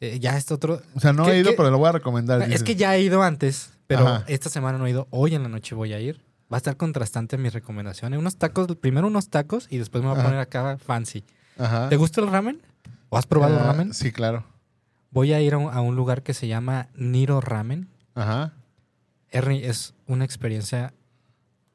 [0.00, 0.80] Eh, ya este otro...
[0.94, 1.56] O sea, no ¿Qué- he ido, qué?
[1.56, 2.40] pero lo voy a recomendar.
[2.42, 2.62] Es dices.
[2.62, 4.24] que ya he ido antes, pero Ajá.
[4.28, 5.06] esta semana no he ido.
[5.10, 6.20] Hoy en la noche voy a ir.
[6.52, 8.12] Va a estar contrastante mi recomendación.
[8.14, 10.28] Unos tacos, primero unos tacos y después me voy a Ajá.
[10.28, 11.24] poner acá fancy.
[11.58, 11.88] Ajá.
[11.88, 12.60] ¿Te gusta el ramen?
[13.08, 13.94] ¿O has probado el Ah, ramen?
[13.94, 14.44] Sí, claro.
[15.10, 17.88] Voy a ir a un, a un lugar que se llama Niro Ramen.
[18.14, 18.52] Ajá.
[19.30, 20.92] Ernie, es una experiencia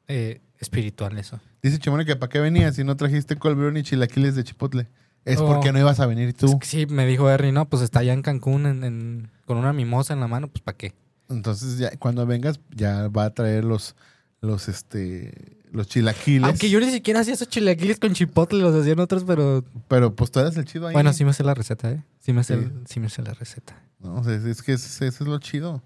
[0.08, 1.40] eh, espiritual eso.
[1.62, 4.88] Dice Chimone que para qué venías si no trajiste colbrón ni chilaquiles de chipotle.
[5.24, 5.46] Es Oh.
[5.46, 6.58] porque no ibas a venir Es tú.
[6.58, 9.72] que sí, me dijo Ernie, no, pues está allá en Cancún en- en- con una
[9.72, 10.94] mimosa en la mano, pues ¿para qué?
[11.28, 13.94] Entonces, ya cuando vengas, ya va a traer los,
[14.40, 16.48] los, este, los chilaquiles.
[16.48, 19.64] Aunque yo ni siquiera hacía esos chilaquiles con chipotle, los hacían otros, pero...
[19.86, 20.94] Pero pues tú eres el chido ahí.
[20.94, 22.02] Bueno, sí me sé la receta, ¿eh?
[22.18, 22.68] Sí me sé, Sí.
[22.86, 23.80] sí me sé la receta.
[24.00, 25.82] No, es, es que ese, ese es lo chido.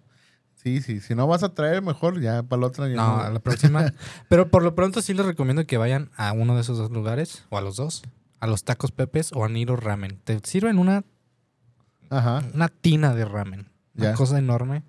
[0.55, 1.01] Sí, sí.
[1.01, 2.89] Si no vas a traer, mejor ya para la otra.
[2.89, 3.93] ya No, a la próxima.
[4.31, 7.45] Pero por lo pronto sí les recomiendo que vayan a uno de esos dos lugares,
[7.51, 8.03] o a los dos,
[8.45, 10.19] a los tacos Pepes o a Niro Ramen.
[10.23, 11.03] Te sirven una,
[12.11, 12.43] Ajá.
[12.53, 13.69] una tina de ramen.
[13.97, 14.15] Una Ya.
[14.15, 14.83] cosa enorme.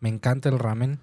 [0.00, 0.98] Me encanta el ramen.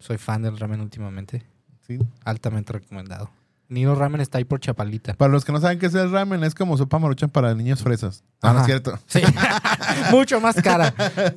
[0.00, 1.44] Soy fan del ramen últimamente.
[1.86, 1.98] Sí.
[2.24, 3.30] Altamente recomendado.
[3.68, 5.12] Niro Ramen está ahí por Chapalita.
[5.14, 7.82] Para los que no saben qué es el ramen, es como sopa maruchan para niños
[7.82, 8.24] fresas.
[8.42, 8.98] No, no es cierto.
[9.06, 9.20] Sí.
[10.10, 10.92] Mucho más cara.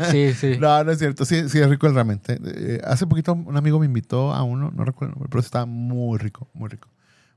[0.10, 0.58] Sí, sí.
[0.58, 1.26] No, no es cierto.
[1.26, 2.22] Sí, sí es rico el ramen.
[2.28, 6.48] Eh, hace poquito un amigo me invitó a uno, no recuerdo pero estaba muy rico,
[6.54, 6.88] muy rico,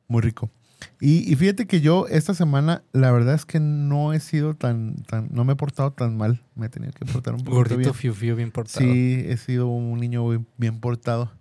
[0.08, 0.48] muy rico.
[1.00, 4.96] Y, y fíjate que yo esta semana, la verdad es que no he sido tan,
[5.04, 6.42] tan, no me he portado tan mal.
[6.54, 7.94] Me he tenido que portar un poquito Gordito bien.
[7.94, 8.80] fiu fiu bien portado.
[8.84, 11.32] Sí, he sido un niño bien, bien portado.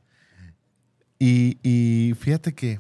[1.20, 2.80] Y, y fíjate que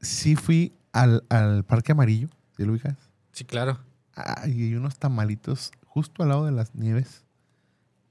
[0.00, 2.96] sí fui al, al Parque Amarillo, ¿sí lo ubicas?
[3.32, 3.80] Sí, claro.
[4.14, 7.24] Ay, hay unos tamalitos justo al lado de las nieves.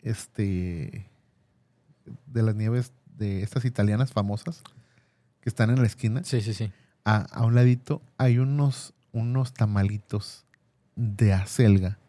[0.02, 1.08] Este.
[2.26, 4.62] de las nieves de estas italianas famosas
[5.40, 6.24] que están en la esquina.
[6.24, 6.72] Sí, sí, sí.
[7.06, 10.46] A, a un ladito hay unos, unos tamalitos
[10.96, 12.00] de acelga.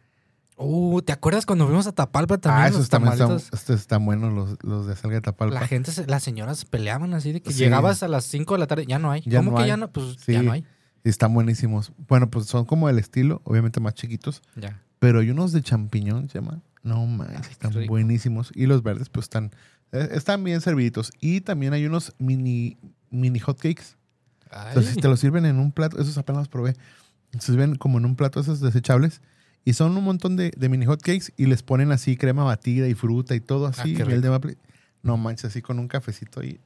[0.57, 2.65] Uh, ¿te acuerdas cuando fuimos a Tapalpa también?
[2.67, 5.53] ah, esos también están, estos están buenos, los, los de acelga de Tapalpa.
[5.59, 7.59] La gente, las señoras se peleaban así de que Sí.
[7.59, 9.23] llegabas a las 5 de la tarde, ya no hay.
[9.27, 9.69] Ya ¿Cómo no que hay.
[9.69, 9.91] ya no?
[9.91, 10.33] Pues Sí.
[10.33, 10.65] ya no hay.
[11.03, 11.93] Están buenísimos.
[12.09, 14.43] Bueno, pues son como del estilo, obviamente más chiquitos.
[14.55, 14.81] Ya.
[15.01, 16.63] Pero hay unos de champiñón, se llaman.
[16.85, 17.89] No qué están rico.
[17.93, 18.53] buenísimos.
[18.55, 19.51] Y los verdes, pues están,
[19.93, 21.11] eh, están bien serviditos.
[21.21, 22.79] Y también hay unos mini,
[23.11, 23.97] mini hotcakes.
[24.69, 25.03] Entonces, Ay.
[25.03, 26.75] te los sirven en un plato, esos apenas los probé.
[27.33, 29.21] Se sirven como en un plato esos desechables.
[29.65, 32.95] Y son un montón de, de mini hotcakes y les ponen así crema batida y
[32.95, 33.97] fruta y todo así.
[34.01, 34.59] Ah, miel de maple.
[35.03, 36.61] No manches, así con un cafecito y.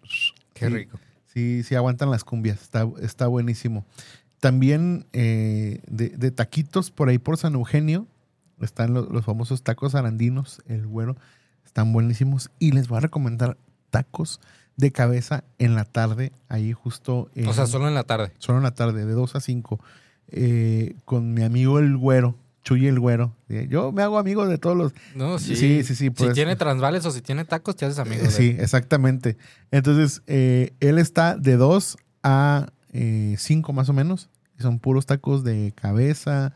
[0.55, 0.99] Qué sí, rico.
[1.32, 2.61] Sí, sí aguantan las cumbias.
[2.61, 3.86] Está, está buenísimo.
[4.41, 8.07] También eh, de, de taquitos por ahí por San Eugenio.
[8.61, 11.16] Están lo- los, famosos tacos arandinos, el güero.
[11.64, 12.51] Están buenísimos.
[12.59, 13.57] Y les voy a recomendar
[13.91, 14.41] tacos
[14.78, 17.28] de cabeza en la tarde, ahí justo.
[17.46, 18.32] O sea, solo en la tarde.
[18.38, 19.78] solo en la tarde, de 2 a 5,
[20.28, 23.34] eh, con mi amigo el güero, Chuy el güero.
[23.48, 24.92] Eh, Yo me hago amigo de todos los...
[25.14, 25.56] No, sí.
[25.56, 28.22] Sí, sí, sí, Si pues- tiene transvales o si tiene tacos, te haces amigo.
[28.22, 28.60] Eh, de sí, él.
[28.60, 29.36] exactamente.
[29.70, 32.68] Entonces, eh, él está de 2 a
[33.36, 34.28] 5 más o menos.
[34.58, 36.52] Son puros tacos de cabeza,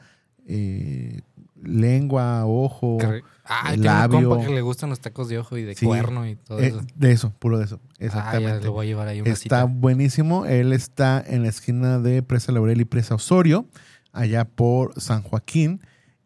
[0.46, 1.20] eh,
[1.62, 2.98] lengua, ojo.
[3.44, 4.28] Ah, el tengo un labio.
[4.30, 5.84] compa que le gustan los tacos de ojo y de Sí.
[5.86, 6.80] cuerno y todo Eh, eso.
[6.94, 7.80] de eso, puro de eso.
[7.84, 8.64] Ah, ya Exactamente.
[8.66, 10.46] lo voy a llevar ahí un Está buenísimo.
[10.46, 13.66] Él está en la esquina de Presa Laurel y Presa Osorio,
[14.12, 15.80] allá por San Joaquín.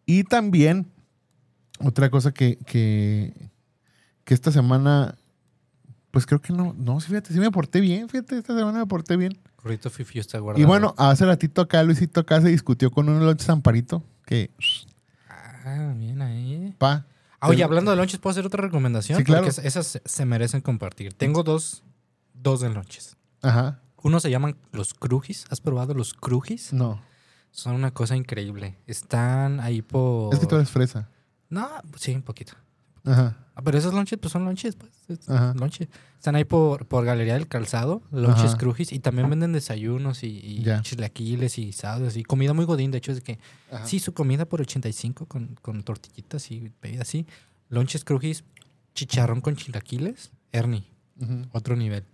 [0.05, 0.87] Y también,
[1.80, 3.32] otra cosa que, que,
[4.24, 5.16] que esta semana,
[6.11, 8.87] pues creo que no, no, sí, fíjate, sí me porté bien, fíjate, esta semana me
[8.87, 9.39] porté bien.
[9.57, 10.62] Corrito Fifi está guardado.
[10.62, 14.51] Y bueno, hace ratito acá Luisito acá se discutió con un lonche Zamparito, que,
[15.67, 16.75] Ah, bien ahí.
[16.79, 17.07] pa,
[17.41, 19.19] Ah, oye, hablando de lonches, ¿puedo hacer otra recomendación?
[19.19, 19.45] Sí, claro.
[19.45, 21.12] Porque es- esas se- se merecen compartir.
[21.12, 21.83] Tengo dos,
[22.35, 23.17] dos de lonches.
[23.43, 25.45] ajá, Uno se llaman los crujis.
[25.51, 26.73] ¿Has probado los crujis?
[26.73, 27.01] no,
[27.51, 28.79] Son una cosa increíble.
[28.87, 30.33] Están ahí por...
[30.33, 31.09] es que tú eres fresa.
[31.49, 32.53] No, sí, un poquito.
[33.07, 34.93] Ajá, Ah, pero esos lonches, pues son lonches, pues.
[35.09, 35.55] es Ajá.
[35.55, 35.89] lonche.
[36.19, 38.59] Están ahí por, por Galería del Calzado, lonches Ajá.
[38.59, 40.83] crujis, y también venden desayunos y, y Ya.
[40.83, 42.91] chilaquiles y guisados y comida muy godín.
[42.91, 43.39] De hecho, es que
[43.73, 43.87] Ajá.
[43.87, 47.25] sí, su comida por 85 con, con tortillitas y bebida así.
[47.71, 48.45] Lonches crujis,
[48.95, 50.85] chicharrón con chilaquiles, Ernie,
[51.53, 52.05] otro nivel.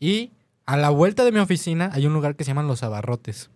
[0.00, 0.32] Y
[0.64, 3.50] a la vuelta de mi oficina hay un lugar que se llaman Los Abarrotes.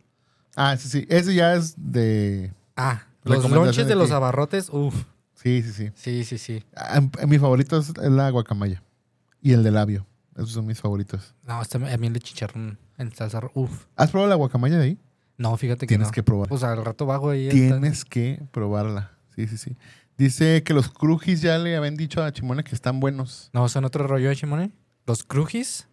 [0.54, 5.04] Ah, sí, sí, ese ya es de, Ah, los lonches de de los abarrotes, uff.
[5.42, 5.90] Sí, sí, sí.
[5.94, 6.64] Sí, sí, sí.
[6.76, 8.82] Ah, Mi favorito es la guacamaya
[9.40, 10.06] y el de labio.
[10.36, 11.34] Esos son mis favoritos.
[11.46, 13.84] No, está, a mí el de chicharrón en salsa, uff.
[13.96, 14.98] ¿Has probado la guacamaya de ahí?
[15.36, 16.12] No, fíjate que Tienes no.
[16.12, 16.48] que probar.
[16.48, 17.48] Pues al rato bajo ahí.
[17.48, 17.58] está.
[17.58, 19.12] Tienes que probarla.
[19.34, 19.76] Sí, sí, sí.
[20.16, 23.50] Dice que los crujis ya le habían dicho a Chimone que están buenos.
[23.52, 24.70] No, son otro rollo de Chimone.
[25.06, 25.88] Los crujis,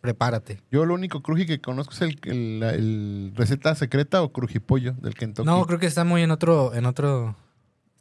[0.00, 0.60] prepárate.
[0.70, 5.14] Yo lo único cruji que conozco es el, el- el receta secreta o crujipollo del
[5.14, 5.46] Kentucky.
[5.46, 7.36] No, creo que está muy en otro, en otro,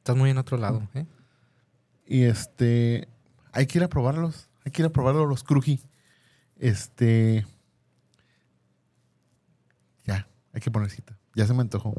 [0.07, 1.05] estás muy en otro lado, ¿eh?
[2.05, 3.09] Y este,
[3.51, 4.47] hay que ir a probarlos.
[4.63, 5.81] Hay que ir a probarlos los cruji.
[6.57, 7.45] Este,
[10.05, 11.17] ya, hay que poner cita.
[11.35, 11.93] Ya se me antojó.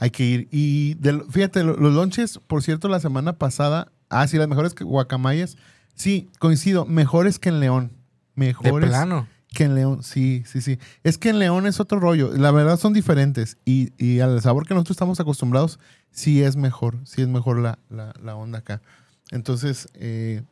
[0.00, 0.48] Hay que ir.
[0.50, 0.96] Y
[1.30, 5.56] fíjate, lo- los lonches, por cierto, la semana pasada, ah, sí, las mejores que guacamayas.
[5.94, 7.88] Sí, coincido, mejores que en León.
[8.34, 9.28] De Mejores plano.
[9.52, 10.78] Que en León, sí, sí, sí.
[11.02, 12.32] Es que en León es otro rollo.
[12.36, 13.56] La verdad son diferentes.
[13.64, 15.78] Y, y al sabor que nosotros estamos acostumbrados,
[16.10, 16.98] sí es mejor.
[17.04, 18.80] Sí es mejor la, la- la onda acá.
[19.30, 20.42] Entonces, eh,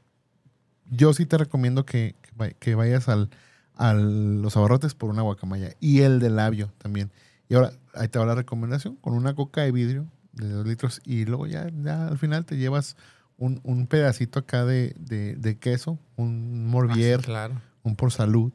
[0.91, 3.31] yo sí te recomiendo que, que vay- que vayas al,
[3.77, 5.75] a los abarrotes por una guacamaya.
[5.81, 7.11] Y el de labio también.
[7.49, 11.01] Y ahora, ahí te va la recomendación, con una coca de vidrio de dos litros.
[11.05, 12.97] Y luego ya, ya al final te llevas
[13.37, 17.61] un, un pedacito acá de, de- de queso, un Ah, sí, morbier, claro.
[17.83, 18.53] un por salud,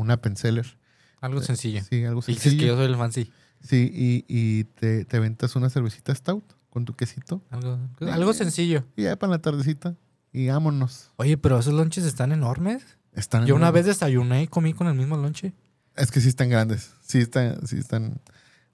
[0.00, 0.78] una penseller.
[1.20, 1.82] Algo sencillo.
[1.88, 2.76] Sí, algo Y dices que yo sencillo.
[2.76, 3.32] soy el fancy.
[3.62, 7.42] Sí, y, y te, te ventas una cervecita stout con tu quesito.
[7.50, 7.78] Algo,
[8.10, 8.84] algo sencillo.
[8.96, 9.96] Y ya para la tardecita.
[10.32, 11.10] Y vámonos.
[11.16, 12.82] Oye, pero esos lonches están enormes.
[13.12, 15.52] Están Yo una vez desayuné y comí con el mismo lonche.
[15.96, 16.92] Es que sí están grandes.
[17.02, 18.20] Sí están, sí están,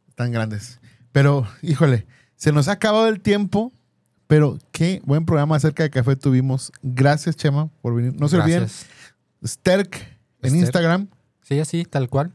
[0.09, 0.79] están grandes.
[1.12, 2.07] Pero, híjole,
[2.37, 3.72] se nos ha acabado el tiempo.
[4.29, 6.70] Pero qué buen programa acerca de café tuvimos.
[6.83, 8.12] Gracias, Chema, por venir.
[8.20, 8.66] No se olviden.
[9.45, 9.95] Sterk
[10.43, 10.55] en Sterk.
[10.55, 11.09] Instagram.
[11.47, 12.32] Sí, así, tal cual.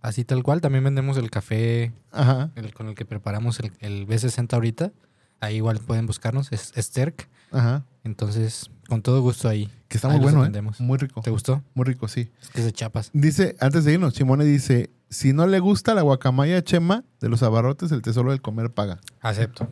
[0.00, 0.60] Así tal cual.
[0.60, 2.52] También vendemos el café Ajá.
[2.54, 4.92] el, con el que preparamos el, el B60 ahorita.
[5.40, 6.52] Ahí igual pueden buscarnos.
[6.52, 7.28] Es Sterk.
[7.50, 7.84] Ajá.
[8.04, 9.68] Entonces, con todo gusto ahí.
[9.88, 10.62] Que está muy bueno, ¿eh?
[10.78, 11.20] Muy rico.
[11.20, 11.64] ¿Te gustó?
[11.74, 12.30] Muy rico, sí.
[12.40, 13.10] Es que es de chapas.
[13.12, 17.42] Dice, antes de irnos, Chimone dice, si no le gusta la guacamaya Chema de los
[17.42, 19.00] abarrotes, el tesoro del comer paga.
[19.20, 19.68] Acepto.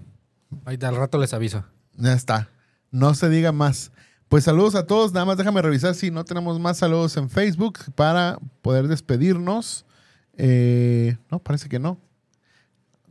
[0.65, 1.65] Ahí al rato les aviso.
[1.95, 2.49] Ya está.
[2.91, 3.93] No se diga más.
[4.31, 5.13] Pues saludos a todos.
[5.13, 9.85] Nada más déjame revisar si no tenemos más saludos en Facebook para poder despedirnos.
[10.37, 11.99] Eh, no, parece que no.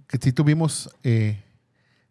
[0.07, 1.43] Que sí tuvimos, eh,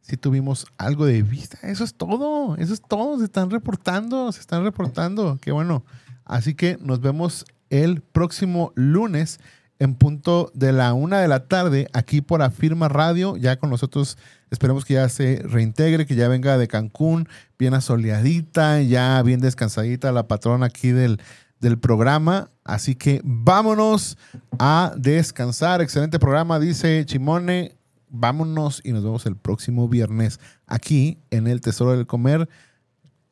[0.03, 1.57] sí tuvimos algo de vista.
[1.63, 2.55] Eso es todo.
[2.57, 3.17] Eso es todo.
[3.19, 4.31] Se están reportando.
[4.31, 5.39] Se están reportando.
[5.41, 5.87] Qué bueno.
[6.27, 9.41] Así que nos vemos el próximo lunes
[9.79, 13.37] en punto de la una de la tarde aquí por Afirma Radio.
[13.37, 14.19] Ya con nosotros
[14.51, 20.13] esperemos que ya se reintegre, que ya venga de Cancún, bien asoleadita, ya bien descansadita
[20.13, 21.21] la patrona aquí del,
[21.61, 22.51] del programa.
[22.65, 24.19] Así que vámonos
[24.59, 25.81] a descansar.
[25.81, 27.75] Excelente programa, dice Chimone.
[28.11, 32.49] Vámonos y nos vemos el próximo viernes aquí en el Tesoro del Comer.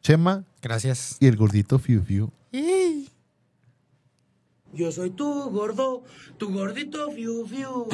[0.03, 0.45] Chema.
[0.63, 1.17] Gracias.
[1.19, 2.31] Y el gordito Fiu Fiu.
[4.73, 6.03] Yo soy tu gordo,
[6.39, 7.87] tu gordito fiu fiu.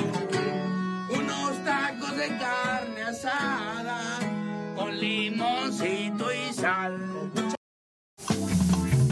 [1.14, 4.18] Unos tacos de carne asada
[4.74, 6.98] con limoncito y sal.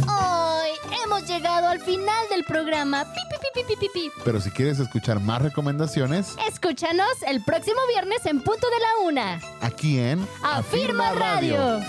[0.08, 0.70] Hoy
[1.04, 3.04] hemos llegado al final del programa.
[3.04, 4.10] Pi, pi, pi, pi, pi, pi, pi.
[4.24, 9.40] Pero si quieres escuchar más recomendaciones, Escúchanos el próximo viernes en punto de la una.
[9.60, 11.80] aquí en Afirma Radio.